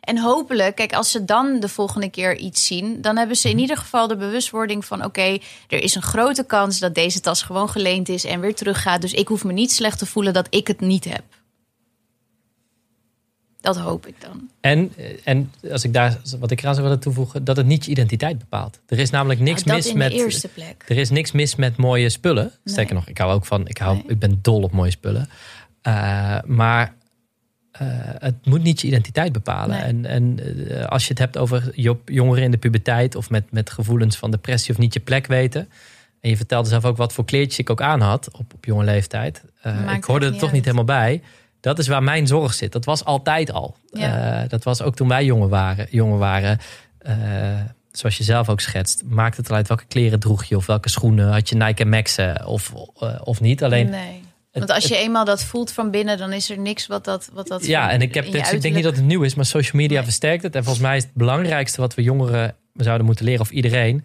[0.00, 3.52] En hopelijk, kijk, als ze dan de volgende keer iets zien, dan hebben ze in
[3.52, 3.62] mhm.
[3.62, 5.38] ieder geval de bewustwording van: oké,
[5.68, 9.00] er is een grote kans dat deze tas gewoon geleend is en weer teruggaat.
[9.00, 11.22] Dus ik hoef me niet slecht te voelen dat ik het niet heb.
[13.74, 14.50] Dat hoop ik dan.
[14.60, 14.92] En,
[15.24, 18.38] en als ik daar wat ik eraan zou willen toevoegen, dat het niet je identiteit
[18.38, 18.80] bepaalt.
[18.86, 20.12] Er is namelijk niks nou, mis met.
[20.12, 20.84] eerste plek.
[20.86, 22.52] Er is niks mis met mooie spullen.
[22.64, 23.68] Sterker nog, ik hou ook van.
[23.68, 25.28] Ik, hou, ik ben dol op mooie spullen.
[25.82, 26.94] Uh, maar
[27.82, 27.88] uh,
[28.18, 29.82] het moet niet je identiteit bepalen.
[29.82, 31.72] En, en uh, als je het hebt over
[32.04, 35.68] jongeren in de puberteit of met, met gevoelens van depressie of niet je plek weten.
[36.20, 38.84] En je vertelde zelf ook wat voor kleertjes ik ook aan had op, op jonge
[38.84, 39.44] leeftijd.
[39.96, 41.22] ik hoorde er toch niet helemaal bij.
[41.60, 42.72] Dat is waar mijn zorg zit.
[42.72, 43.76] Dat was altijd al.
[43.92, 45.86] Uh, dat was ook toen wij jongen waren.
[45.90, 46.58] Jongen waren
[47.06, 47.14] uh,
[47.90, 49.02] zoals je zelf ook schetst.
[49.04, 51.32] Maakt het uit welke kleren droeg je of welke schoenen.
[51.32, 53.62] Had je Nike en Maxen of, uh, of niet.
[53.62, 54.22] Alleen, nee.
[54.52, 57.30] Want als je eenmaal dat voelt van binnen, dan is er niks wat dat.
[57.32, 59.44] Wat dat ja, en ik, heb, dit, ik denk niet dat het nieuw is, maar
[59.44, 60.54] social media versterkt het.
[60.54, 64.04] En volgens mij is het belangrijkste wat we jongeren zouden moeten leren, of iedereen.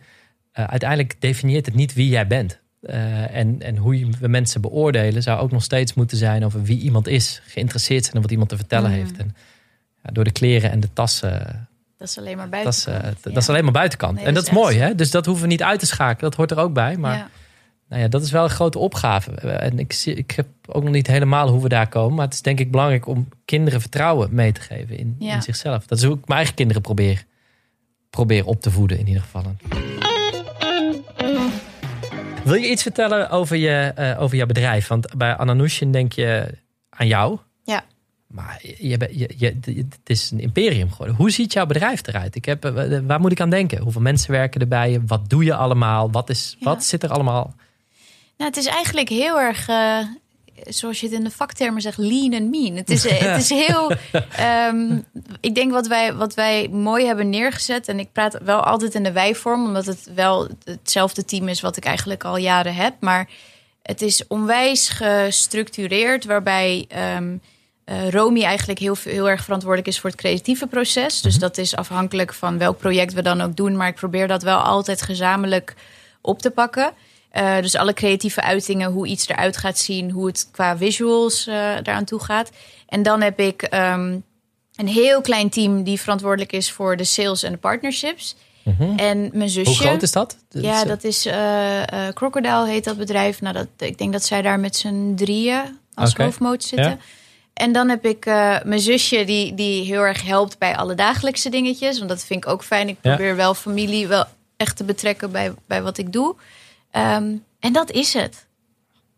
[0.51, 2.61] uiteindelijk definieert het niet wie jij bent.
[2.89, 6.79] Uh, en, en hoe we mensen beoordelen zou ook nog steeds moeten zijn over wie
[6.79, 7.41] iemand is.
[7.45, 8.95] Geïnteresseerd zijn in wat iemand te vertellen mm.
[8.95, 9.17] heeft.
[9.17, 9.35] En
[10.03, 11.67] ja, door de kleren en de tassen.
[11.97, 13.01] Dat is alleen maar buitenkant.
[13.01, 14.19] Dat is, uh, dat is alleen maar buitenkant.
[14.19, 14.95] en dat, is mooi, hè?
[14.95, 16.29] Dus dat hoeven we niet uit te schakelen.
[16.29, 16.97] Dat hoort er ook bij.
[16.97, 17.29] Maar ja.
[17.93, 19.31] Nou ja, dat is wel een grote opgave.
[19.31, 22.15] En ik, zie, ik heb ook nog niet helemaal hoe we daar komen.
[22.15, 25.85] Maar het is denk ik belangrijk om kinderen vertrouwen mee te geven in, in zichzelf.
[25.85, 27.25] Dat is hoe ik mijn eigen kinderen probeer,
[28.09, 29.55] probeer op te voeden in ieder geval.
[32.43, 34.87] Wil je iets vertellen over je, uh, over jouw bedrijf?
[34.87, 36.57] Want bij Ananushin denk je
[36.89, 37.37] aan jou.
[37.63, 37.83] Ja.
[38.27, 41.15] Maar je, je, je, het is een imperium geworden.
[41.15, 42.35] Hoe ziet jouw bedrijf eruit?
[42.35, 43.81] Ik heb, eh, waar moet ik aan denken?
[43.81, 45.01] Hoeveel mensen werken erbij?
[45.05, 46.11] Wat doe je allemaal?
[46.11, 47.53] Wat, is, wat zit er allemaal?
[48.37, 49.99] Nou, het is eigenlijk heel erg uh,
[50.67, 52.75] zoals je het in de vaktermen zegt, lean and mean.
[52.75, 53.91] Het is, het is heel.
[54.37, 54.99] Ehm,
[55.39, 57.87] ik denk wat wij, wat wij mooi hebben neergezet.
[57.87, 61.77] En ik praat wel altijd in de wij-vorm, omdat het wel hetzelfde team is wat
[61.77, 62.93] ik eigenlijk al jaren heb.
[62.99, 63.29] Maar
[63.81, 66.87] het is onwijs gestructureerd, waarbij.
[67.17, 67.41] Um,
[67.85, 71.21] uh, Romy eigenlijk heel, heel erg verantwoordelijk is voor het creatieve proces.
[71.21, 71.41] Dus mhm.
[71.41, 73.77] dat is afhankelijk van welk project we dan ook doen.
[73.77, 75.73] Maar ik probeer dat wel altijd gezamenlijk
[76.21, 76.93] op te pakken.
[77.33, 81.75] Uh, dus alle creatieve uitingen, hoe iets eruit gaat zien, hoe het qua visuals uh,
[81.75, 82.49] eraan toe gaat.
[82.87, 84.23] En dan heb ik um,
[84.75, 88.35] een heel klein team die verantwoordelijk is voor de sales en de partnerships.
[88.63, 88.97] Mm -hmm.
[88.97, 89.69] En mijn zusje.
[89.69, 90.37] Hoe groot is dat?
[90.49, 91.27] Dat ja, is, dat is
[92.13, 93.41] Crocodile heet dat bedrijf.
[93.41, 96.25] Nou, dat, ik denk dat zij daar met z'n drieën als okay.
[96.25, 96.99] hoofdmoot zitten.
[97.53, 101.49] En dan heb ik uh, mijn zusje die, die heel erg helpt bij alle dagelijkse
[101.49, 101.97] dingetjes.
[101.97, 102.87] Want dat vind ik ook fijn.
[102.87, 104.25] Ik probeer wel familie wel
[104.57, 106.35] echt te betrekken bij, bij wat ik doe.
[106.95, 108.47] Um, en dat is het.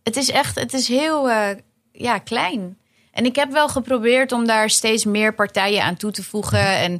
[0.03, 1.49] Het is echt, het is heel uh,
[1.91, 2.77] ja, klein.
[3.11, 6.77] En ik heb wel geprobeerd om daar steeds meer partijen aan toe te voegen.
[6.77, 6.93] En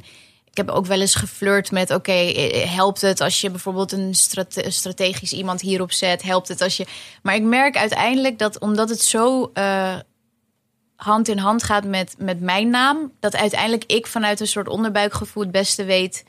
[0.44, 4.14] ik heb ook wel eens geflirt met: oké, eh, helpt het als je bijvoorbeeld een
[4.68, 6.22] strategisch iemand hierop zet?
[6.22, 6.86] Helpt het als je.
[7.22, 9.52] Maar ik merk uiteindelijk dat omdat het zo
[10.96, 15.42] hand in hand gaat met, met mijn naam, dat uiteindelijk ik vanuit een soort onderbuikgevoel
[15.42, 16.24] het beste weet.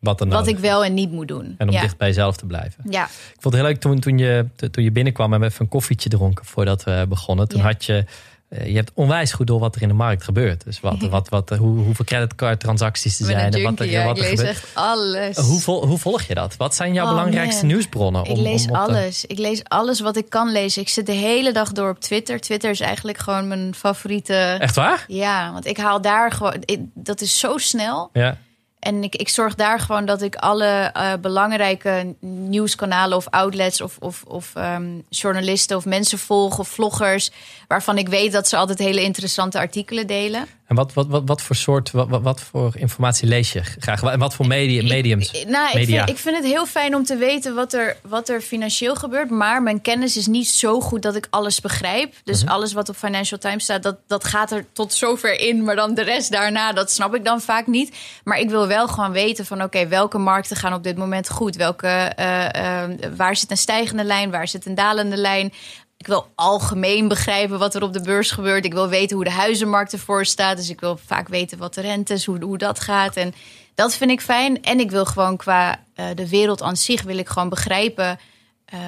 [0.00, 1.54] Wat, wat ik wel en niet moet doen.
[1.58, 2.84] En om dicht bij jezelf te blijven.
[2.90, 3.04] Ja.
[3.04, 5.68] Ik vond het heel leuk toen, toen, je, toen je binnenkwam en we even een
[5.68, 7.48] koffietje dronken voordat we begonnen.
[7.48, 8.04] Toen had je
[8.50, 10.64] eh, je hebt onwijs goed door wat er in de markt gebeurt.
[10.64, 13.52] Dus wat, wat, wat, hoe, hoeveel creditcard transacties er zijn.
[13.52, 15.36] en wat er, ja, wat er ik lees echt alles.
[15.36, 16.56] Hoe, vol, hoe volg je dat?
[16.56, 18.22] Wat zijn jouw oh, belangrijkste nieuwsbronnen?
[18.22, 19.24] Om, ik lees alles.
[19.24, 20.82] Ik lees alles wat ik kan lezen.
[20.82, 22.40] Ik zit de hele dag door op Twitter.
[22.40, 24.56] Twitter is eigenlijk gewoon mijn favoriete...
[24.60, 25.04] Echt waar?
[25.08, 26.64] Ja, want ik haal daar gewoon...
[26.94, 28.10] dat is zo snel.
[28.12, 28.38] Ja.
[28.80, 33.96] En ik, ik zorg daar gewoon dat ik alle uh, belangrijke nieuwskanalen of outlets of,
[33.98, 37.30] of, of um, journalisten of mensen volg of vloggers.
[37.68, 40.46] Waarvan ik weet dat ze altijd hele interessante artikelen delen.
[40.70, 44.02] En wat, wat, wat, wat voor soort, wat, wat voor informatie lees je graag?
[44.02, 45.30] En wat voor media, mediums?
[45.30, 46.00] Ik, nou, media?
[46.00, 48.94] Ik, vind, ik vind het heel fijn om te weten wat er, wat er financieel
[48.94, 49.30] gebeurt.
[49.30, 52.14] Maar mijn kennis is niet zo goed dat ik alles begrijp.
[52.24, 52.52] Dus mhm.
[52.52, 55.64] alles wat op Financial Times staat, dat, dat gaat er tot zover in.
[55.64, 57.96] Maar dan de rest daarna, dat snap ik dan vaak niet.
[58.24, 61.56] Maar ik wil wel gewoon weten van oké, welke markten gaan op dit moment goed?
[61.56, 64.30] Welke, uh, uh, waar zit een stijgende lijn?
[64.30, 65.52] Waar zit een dalende lijn?
[66.00, 68.64] Ik wil algemeen begrijpen wat er op de beurs gebeurt.
[68.64, 70.56] Ik wil weten hoe de huizenmarkt ervoor staat.
[70.56, 73.16] Dus ik wil vaak weten wat de rente is, hoe, hoe dat gaat.
[73.16, 73.34] En
[73.74, 74.62] dat vind ik fijn.
[74.62, 78.18] En ik wil gewoon qua uh, de wereld aan zich wil ik gewoon begrijpen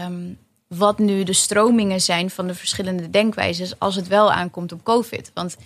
[0.05, 4.85] um, wat nu de stromingen zijn van de verschillende denkwijzes als het wel aankomt op
[4.85, 5.31] COVID.
[5.35, 5.57] Want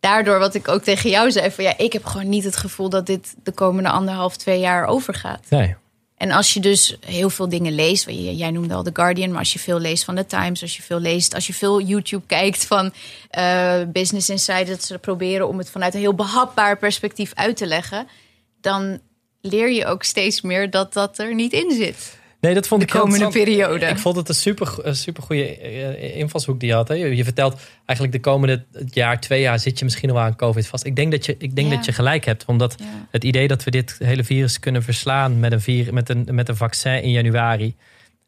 [0.00, 2.88] daardoor, wat ik ook tegen jou zei, van ja, ik heb gewoon niet het gevoel
[2.88, 5.50] dat dit de komende anderhalf, twee jaar overgaat.
[5.50, 5.74] Nee.
[6.16, 9.52] En als je dus heel veel dingen leest, jij noemde al The Guardian, maar als
[9.52, 12.66] je veel leest van The Times, als je veel leest, als je veel YouTube kijkt
[12.66, 12.92] van
[13.38, 17.66] uh, Business Insider, dat ze proberen om het vanuit een heel behapbaar perspectief uit te
[17.66, 18.08] leggen,
[18.60, 19.00] dan
[19.40, 22.18] leer je ook steeds meer dat dat er niet in zit.
[22.40, 23.86] Nee, dat vond de ik komende periode.
[23.86, 26.88] Ik vond het een super, super goede eh, invalshoek die je had.
[26.88, 26.94] Hè?
[26.94, 30.84] Je, vertelt eigenlijk de komende jaar, twee jaar zit je misschien al aan COVID vast.
[30.84, 32.44] Ik denk dat je, ik denk dat je gelijk hebt.
[32.44, 32.76] Omdat
[33.10, 36.48] het idee dat we dit hele virus kunnen verslaan met een, vir, met een, met
[36.48, 37.76] een vaccin in januari.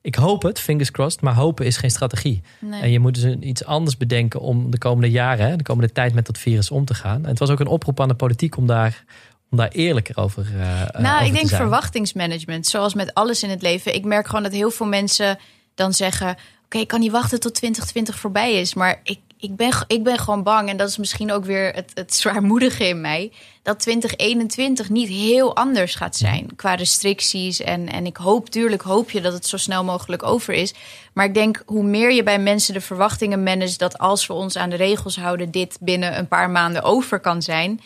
[0.01, 2.43] Ik hoop het, fingers crossed, maar hopen is geen strategie.
[2.71, 6.27] En je moet dus iets anders bedenken om de komende jaren, de komende tijd met
[6.27, 7.23] dat virus om te gaan.
[7.23, 9.05] En het was ook een oproep aan de politiek om daar
[9.51, 12.67] om daar eerlijker over, uh, nou, ik denk verwachtingsmanagement.
[12.67, 13.95] Zoals met alles in het leven.
[13.95, 15.39] Ik merk gewoon dat heel veel mensen
[15.75, 18.75] dan zeggen: Oké, ik kan niet wachten tot 2020 voorbij is.
[18.75, 20.69] Maar ik, ik, ben, ik ben gewoon bang.
[20.69, 23.33] En dat is misschien ook weer het, het zwaarmoedige in mij.
[23.63, 27.61] Dat 2021 niet heel anders gaat zijn qua restricties.
[27.61, 30.75] En, en ik hoop, tuurlijk hoop je dat het zo snel mogelijk over is.
[31.13, 33.79] Maar ik denk, hoe meer je bij mensen de verwachtingen managt...
[33.79, 37.43] dat als we ons aan de regels houden, dit binnen een paar maanden over kan
[37.43, 37.81] zijn.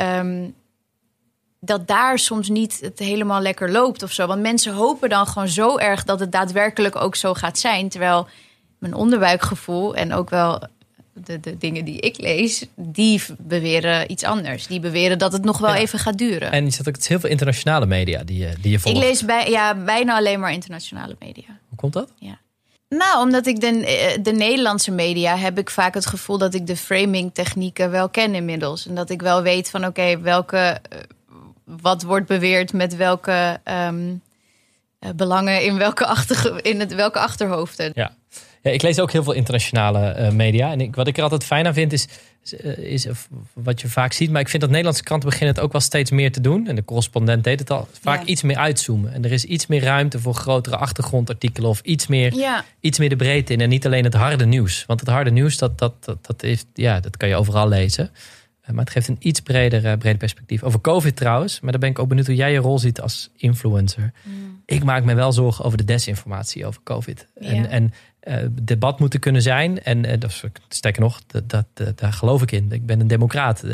[0.00, 0.54] Um,
[1.60, 4.26] dat daar soms niet het helemaal lekker loopt of zo.
[4.26, 7.88] Want mensen hopen dan gewoon zo erg dat het daadwerkelijk ook zo gaat zijn.
[7.88, 8.28] Terwijl
[8.78, 10.62] mijn onderbuikgevoel en ook wel
[11.12, 14.66] de, de dingen die ik lees, die beweren iets anders.
[14.66, 16.52] Die beweren dat het nog wel even gaat duren.
[16.52, 18.98] En je zit ook heel veel internationale media die, je, die je volgt.
[18.98, 21.58] Ik lees bij, ja, bijna alleen maar internationale media.
[21.68, 22.12] Hoe komt dat?
[22.18, 22.38] Ja.
[22.88, 26.66] Nou, omdat ik de, eh, de Nederlandse media heb ik vaak het gevoel dat ik
[26.66, 28.86] de framing technieken wel ken inmiddels.
[28.86, 30.98] En dat ik wel weet van oké, welke eh,
[31.66, 34.22] wat wordt beweerd met welke um,
[35.16, 37.92] belangen in welke, achter, in het, welke achterhoofden.
[37.94, 38.16] Ja.
[38.62, 40.70] ja, ik lees ook heel veel internationale uh, media.
[40.70, 42.08] En ik, wat ik er altijd fijn aan vind is,
[42.76, 43.06] is
[43.52, 44.30] wat je vaak ziet.
[44.30, 46.66] Maar ik vind dat Nederlandse kranten beginnen het ook wel steeds meer te doen.
[46.66, 47.88] En de correspondent deed het al.
[48.00, 49.12] Vaak iets meer uitzoomen.
[49.12, 51.70] En er is iets meer ruimte voor grotere achtergrondartikelen.
[51.70, 52.64] Of iets meer, ja.
[52.80, 53.60] iets meer de breedte in.
[53.60, 54.84] En niet alleen het harde nieuws.
[54.86, 58.10] Want het harde nieuws, dat, dat, dat, dat, heeft, ja, dat kan je overal lezen.
[58.66, 60.62] Eh, maar het geeft een iets breder, uh, breder perspectief.
[60.62, 63.30] Over COVID trouwens, maar daar ben ik ook benieuwd hoe jij je rol ziet als
[63.36, 64.12] influencer.
[64.22, 64.62] Mm.
[64.64, 67.26] Ik maak me wel zorgen over de desinformatie over COVID.
[67.34, 67.92] En, en
[68.22, 69.82] uh, debat moeten kunnen zijn.
[69.82, 72.72] En uh, dat, sterker nog, dat, dat, daar geloof ik in.
[72.72, 73.64] Ik ben een democraat.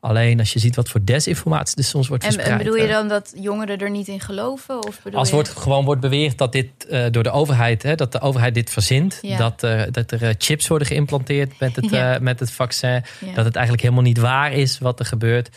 [0.00, 2.50] Alleen als je ziet wat voor desinformatie er soms wordt verspreid.
[2.50, 4.86] En bedoel je dan dat jongeren er niet in geloven?
[4.86, 5.34] Of als je...
[5.34, 8.70] wordt gewoon wordt beweerd dat dit uh, door de overheid, hè, dat de overheid dit
[8.70, 9.18] verzint.
[9.22, 9.36] Ja.
[9.36, 12.18] Dat, uh, dat er chips worden geïmplanteerd met het, ja.
[12.20, 13.02] met het vaccin.
[13.18, 13.34] Ja.
[13.34, 15.50] Dat het eigenlijk helemaal niet waar is wat er gebeurt.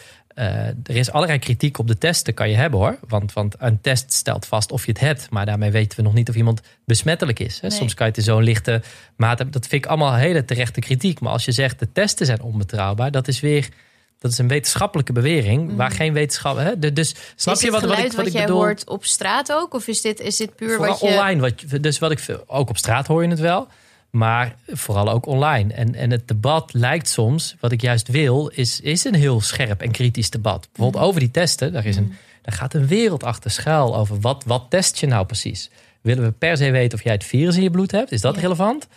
[0.83, 2.97] Er is allerlei kritiek op de testen, kan je hebben hoor.
[3.07, 5.29] Want, want een test stelt vast of je het hebt.
[5.29, 7.59] Maar daarmee weten we nog niet of iemand besmettelijk is.
[7.61, 7.69] Hè.
[7.69, 8.81] Soms kan je het in zo'n lichte
[9.15, 9.51] mate hebben.
[9.51, 11.19] Dat vind ik allemaal hele terechte kritiek.
[11.19, 13.69] Maar als je zegt de testen zijn onbetrouwbaar, dat is weer.
[14.23, 15.75] Dat is een wetenschappelijke bewering mm.
[15.75, 16.57] waar geen wetenschap.
[16.57, 16.93] Hè?
[16.93, 19.73] Dus snap je wat, wat ik, wat, ik jij hoort op straat ook?
[19.73, 21.05] Of is dit, is dit puur Vooral wat je.
[21.05, 21.41] online.
[21.41, 23.67] Wat, dus wat ik ook op straat hoor je het wel.
[24.09, 25.73] Maar vooral ook online.
[25.73, 29.81] En, en het debat lijkt soms, wat ik juist wil, is, is een heel scherp
[29.81, 30.67] en kritisch debat.
[30.71, 31.09] Bijvoorbeeld mm.
[31.09, 31.73] over die testen.
[31.73, 32.15] Daar, is een, mm.
[32.41, 35.69] daar gaat een wereld achter schuil over wat, wat test je nou precies.
[36.01, 38.11] Willen we per se weten of jij het virus in je bloed hebt?
[38.11, 38.87] Is dat relevant?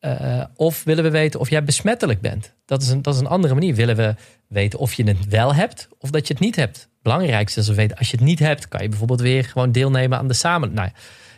[0.00, 2.52] Uh, of willen we weten of jij besmettelijk bent?
[2.70, 3.74] Dat is, een, dat is een andere manier.
[3.74, 4.14] Willen we
[4.46, 6.88] weten of je het wel hebt of dat je het niet hebt?
[7.02, 10.18] Belangrijkste is we weten, als je het niet hebt, kan je bijvoorbeeld weer gewoon deelnemen
[10.18, 10.72] aan de samen.
[10.72, 10.90] Nou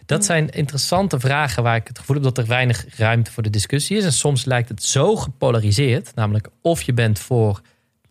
[0.06, 3.50] dat zijn interessante vragen waar ik het gevoel heb dat er weinig ruimte voor de
[3.50, 4.04] discussie is.
[4.04, 7.60] En soms lijkt het zo gepolariseerd, namelijk of je bent voor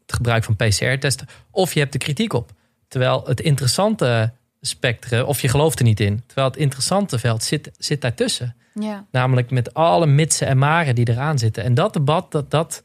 [0.02, 2.52] het gebruik van PCR-testen of je hebt de kritiek op.
[2.88, 7.72] Terwijl het interessante spectrum, of je gelooft er niet in, terwijl het interessante veld zit,
[7.78, 8.56] zit daartussen.
[8.74, 9.06] Ja.
[9.12, 11.64] Namelijk met alle mitsen en maren die eraan zitten.
[11.64, 12.84] En dat debat, dat, dat,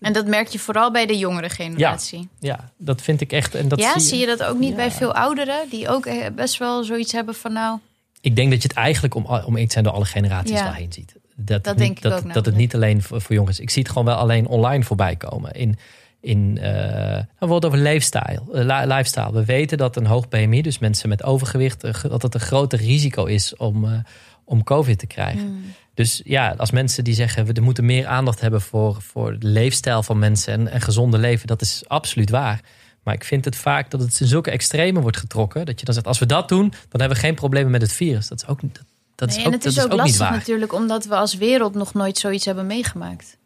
[0.00, 2.28] en dat merk je vooral bij de jongere generatie.
[2.38, 3.54] Ja, ja dat vind ik echt.
[3.54, 6.58] En dat ja, zie je, dat ook niet bij veel ouderen die ook eh, best
[6.58, 7.78] wel zoiets hebben van nou
[8.20, 10.64] ik denk dat je het eigenlijk om, om iets zijn door alle generaties ja.
[10.64, 11.14] daarheen ziet.
[11.36, 13.60] Dat, dat, denk ik dat, ook dat het niet alleen voor, voor jongens.
[13.60, 15.52] Ik zie het gewoon wel alleen online voorbij komen.
[15.52, 15.78] In,
[16.20, 19.32] in uh, over leefstijl, uh, lifestyle.
[19.32, 22.78] We weten dat een hoog BMI, dus mensen met overgewicht, uh, dat het een groter
[22.78, 24.04] risico is om,
[24.44, 25.40] om COVID te krijgen.
[25.40, 25.64] Hmm.
[25.94, 30.02] Dus ja, als mensen die zeggen we moeten meer aandacht hebben voor, voor de leefstijl
[30.02, 32.60] van mensen en, en gezonde leven, dat is absoluut waar.
[33.02, 35.66] Maar ik vind het vaak dat het in zulke extreme wordt getrokken.
[35.66, 37.92] Dat je dan zegt, als we dat doen, dan hebben we geen problemen met het
[37.92, 38.28] virus.
[38.28, 38.84] Dat is ook, dat,
[39.14, 42.18] dat is ook, en het is, ook, lastig natuurlijk, omdat we als wereld nog nooit
[42.18, 43.38] zoiets hebben meegemaakt.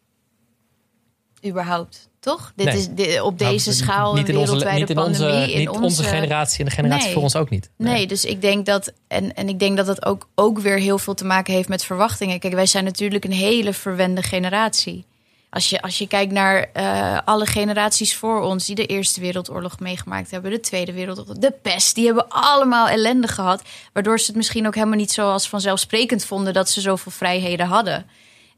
[1.45, 2.51] Überhaupt, toch?
[2.55, 2.85] Dit is
[3.21, 5.57] op nou, deze schaal niet in onze, niet in onze, pandemie.
[5.57, 7.69] Niet onze, generatie en de generatie voor ons ook niet.
[7.77, 7.93] Nee.
[7.93, 8.93] nee, dus ik denk dat...
[9.07, 11.85] En, en ik denk dat het ook, ook weer heel veel te maken heeft met
[11.85, 12.39] verwachtingen.
[12.39, 15.05] Kijk, wij zijn natuurlijk een hele verwende generatie.
[15.49, 19.79] Als je, als je kijkt naar uh, alle generaties voor ons die de Eerste Wereldoorlog
[19.79, 23.61] meegemaakt hebben, de Tweede Wereldoorlog, de pest, die hebben allemaal ellende gehad.
[23.93, 27.65] Waardoor ze het misschien ook helemaal niet zo als vanzelfsprekend vonden dat ze zoveel vrijheden
[27.65, 28.05] hadden.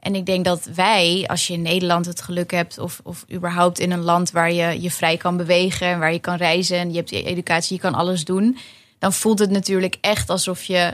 [0.07, 3.79] En ik denk dat wij, als je in Nederland het geluk hebt, of, of überhaupt
[3.79, 6.89] in een land waar je je vrij kan bewegen en waar je kan reizen en
[6.89, 8.57] je hebt educatie, je kan alles doen,
[8.99, 10.93] dan voelt het natuurlijk echt alsof je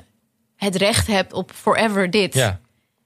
[0.56, 2.34] het recht hebt op forever dit.
[2.34, 2.60] Ja.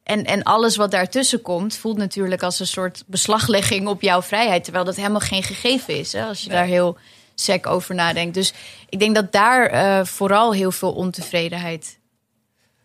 [0.03, 4.63] En, en alles wat daartussen komt, voelt natuurlijk als een soort beslaglegging op jouw vrijheid.
[4.63, 6.13] Terwijl dat helemaal geen gegeven is.
[6.13, 6.97] Hè, als je daar heel
[7.35, 8.33] sec over nadenkt.
[8.33, 8.53] Dus
[8.89, 11.96] ik denk dat daar uh, vooral heel veel ontevredenheid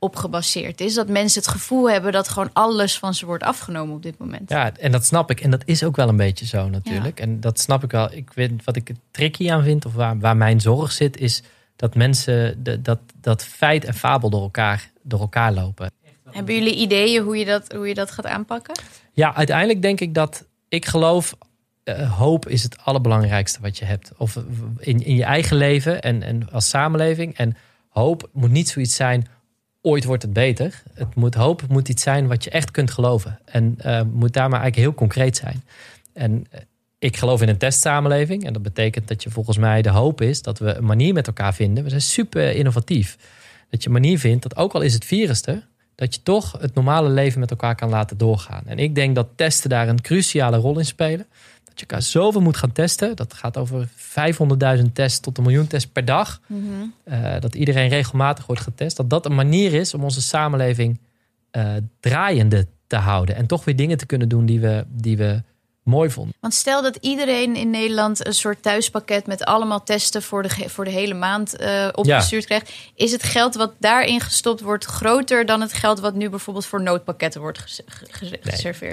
[0.03, 0.95] op gebaseerd is.
[0.95, 4.51] Dat mensen het gevoel hebben dat gewoon alles van ze wordt afgenomen op dit moment.
[4.51, 5.41] Ja, en dat snap ik.
[5.41, 7.21] En dat is ook wel een beetje zo natuurlijk.
[7.21, 8.13] En dat snap ik wel.
[8.13, 11.43] Ik weet wat ik het tricky aan vind, of waar, waar mijn zorg zit, is
[11.77, 15.91] dat mensen de, dat, dat feit en fabel door elkaar, door elkaar lopen.
[16.31, 18.75] Hebben jullie ideeën hoe je dat, hoe je dat gaat aanpakken?
[19.13, 21.37] Ja, uiteindelijk denk ik dat ik geloof.
[21.85, 24.13] Uh, hoop is het allerbelangrijkste wat je hebt.
[24.17, 24.37] Of
[24.79, 27.37] in, in je eigen leven en, en als samenleving.
[27.37, 27.57] En
[27.89, 29.27] hoop moet niet zoiets zijn.
[29.85, 30.83] Ooit wordt het beter.
[30.95, 33.39] Het moet hoop moet iets zijn wat je echt kunt geloven.
[33.45, 35.65] En uh, moet daar maar eigenlijk heel concreet zijn.
[36.13, 36.61] En uh,
[36.99, 38.45] ik geloof in een testsamenleving.
[38.45, 41.27] En dat betekent dat je volgens mij de hoop is dat we een manier met
[41.27, 41.85] elkaar vinden.
[41.85, 43.17] We zijn super innovatief.
[43.71, 45.43] Dat je een manier vindt dat ook al is het virus
[45.95, 48.63] dat je toch het normale leven met elkaar kan laten doorgaan.
[48.67, 51.27] En ik denk dat testen daar een cruciale rol in spelen.
[51.73, 53.17] Dat je elkaar zoveel moet gaan testen.
[53.17, 53.89] Dat gaat over
[54.79, 56.41] 500.000 tests tot een miljoen tests per dag.
[56.47, 56.61] Mhm.
[57.05, 58.97] Eh, dat iedereen regelmatig wordt getest.
[58.97, 61.01] Dat dat een manier is om onze samenleving
[61.57, 63.37] uh, draaiende te houden.
[63.37, 65.43] En toch weer dingen te kunnen doen die we, die we
[65.83, 66.33] mooi vond.
[66.41, 70.85] Want stel dat iedereen in Nederland een soort thuispakket met allemaal testen voor de, voor
[70.85, 72.73] de hele maand uh, opgestuurd krijgt.
[72.95, 76.83] Is het geld wat daarin gestopt wordt groter dan het geld wat nu bijvoorbeeld voor
[76.83, 77.83] noodpakketten wordt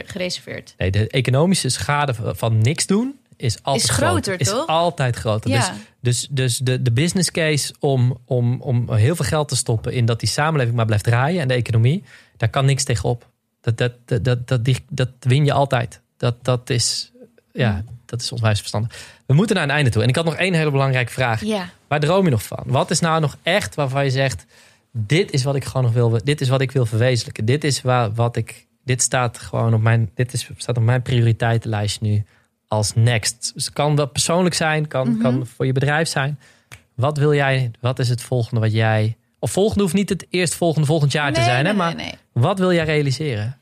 [0.06, 0.74] gereserveerd?
[0.78, 4.40] Nee, de economische schade van niks doen is altijd is groter, groter.
[4.40, 5.50] Is altijd groter.
[5.50, 5.60] Ja.
[5.60, 9.94] Dus, dus, dus de, de business case om, om, om heel veel geld te stoppen
[9.94, 12.04] in dat die samenleving maar blijft draaien en de economie,
[12.38, 13.28] daar kan niks tegenop.
[13.62, 16.02] Dat, dat, dat, dat, dat, dat win je altijd.
[16.20, 17.12] Dat, dat, is,
[17.52, 18.92] ja, dat is onwijs verstandig.
[19.26, 20.02] We moeten naar een einde toe.
[20.04, 21.44] En ik had nog één hele belangrijke vraag.
[21.44, 21.70] Ja.
[21.88, 22.64] Waar droom je nog van?
[22.66, 24.46] Wat is nou nog echt waarvan je zegt...
[24.92, 26.20] dit is wat ik gewoon nog wil...
[26.24, 27.46] dit is wat ik wil verwezenlijken.
[27.46, 28.68] Dit is waar, wat ik...
[28.84, 30.10] dit staat gewoon op mijn...
[30.14, 32.24] dit is, staat op mijn prioriteitenlijst nu
[32.68, 33.52] als next.
[33.54, 35.22] Dus het kan dat persoonlijk zijn, kan, mhm.
[35.22, 36.40] kan voor je bedrijf zijn.
[36.96, 37.72] Wat wil jij...
[37.80, 39.18] wat is het volgende wat jij...
[39.40, 41.74] of volgende hoeft niet het eerst volgende volgend jaar te zijn, hè?
[41.74, 41.96] maar
[42.32, 43.59] wat wil jij realiseren?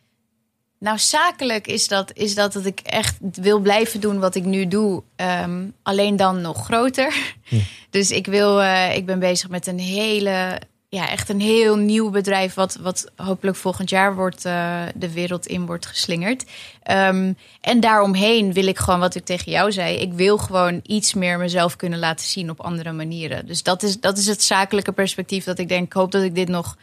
[0.80, 4.68] Nou, zakelijk is dat, is dat dat ik echt wil blijven doen wat ik nu
[4.68, 5.04] doe.
[5.16, 7.14] Ehm, alleen dan nog groter.
[7.90, 12.10] Dus ik, wil, uh, ik ben bezig met een hele, ja, echt een heel nieuw
[12.10, 12.54] bedrijf.
[12.54, 16.44] Wat, wat hopelijk volgend jaar wordt, uh, de wereld in wordt geslingerd.
[16.92, 19.98] Um, en daaromheen wil ik gewoon, wat ik tegen jou zei.
[19.98, 23.46] Ik wil gewoon iets meer mezelf kunnen laten zien op andere manieren.
[23.46, 25.86] Dus dat is, dat is het zakelijke perspectief dat ik denk.
[25.86, 26.78] Ik hoop dat ik dit nog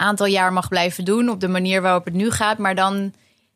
[0.00, 2.58] aantal jaar mag blijven doen op de manier waarop het nu gaat.
[2.58, 3.12] Maar dan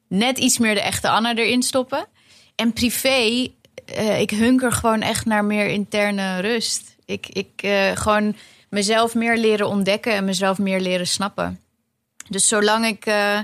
[0.08, 2.06] net iets meer de echte Anna erin stoppen.
[2.54, 3.48] En privé,
[3.98, 6.96] uh, ik hunker gewoon echt naar meer interne rust.
[7.04, 8.36] Ik, ik uh, gewoon
[8.68, 11.60] mezelf meer leren ontdekken en mezelf meer leren snappen.
[12.28, 13.38] Dus zolang ik uh,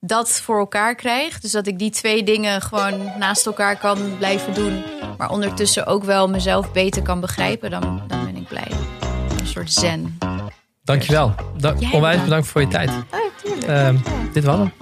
[0.00, 4.54] dat voor elkaar krijg, dus dat ik die twee dingen gewoon naast elkaar kan blijven
[4.54, 4.82] doen,
[5.18, 8.70] maar ondertussen ook wel mezelf beter kan begrijpen, dan, dan ben ik blij.
[9.38, 10.18] Een soort zen.
[10.82, 11.34] Dankjewel.
[11.56, 12.24] Da Jij onwijs bedankt.
[12.24, 12.88] bedankt voor je tijd.
[12.90, 13.68] Oh, tuurlijk.
[13.68, 14.72] Uh, dit was hem.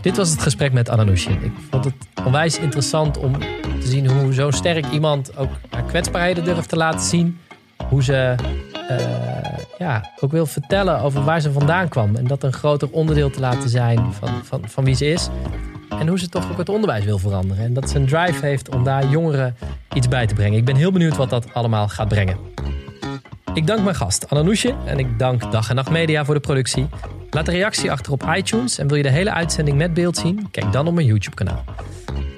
[0.00, 1.42] Dit was het gesprek met Ananushin.
[1.42, 1.94] Ik vond het
[2.24, 3.38] onwijs interessant om
[3.80, 7.38] te zien hoe zo'n sterk iemand ook haar kwetsbaarheden durft te laten zien.
[7.88, 8.34] Hoe ze
[8.90, 8.96] uh,
[9.78, 12.16] ja, ook wil vertellen over waar ze vandaan kwam.
[12.16, 15.28] En dat een groter onderdeel te laten zijn van, van, van wie ze is.
[15.98, 17.64] En hoe ze toch ook het onderwijs wil veranderen.
[17.64, 19.56] En dat ze een drive heeft om daar jongeren
[19.92, 20.58] iets bij te brengen.
[20.58, 22.36] Ik ben heel benieuwd wat dat allemaal gaat brengen.
[23.54, 26.88] Ik dank mijn gast Ananousje en ik dank Dag en Nacht Media voor de productie.
[27.30, 30.50] Laat een reactie achter op iTunes en wil je de hele uitzending met beeld zien?
[30.50, 31.64] Kijk dan op mijn YouTube-kanaal.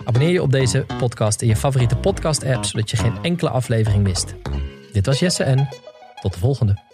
[0.05, 4.35] Abonneer je op deze podcast in je favoriete podcast-app, zodat je geen enkele aflevering mist.
[4.93, 5.69] Dit was Jesse en
[6.21, 6.92] tot de volgende.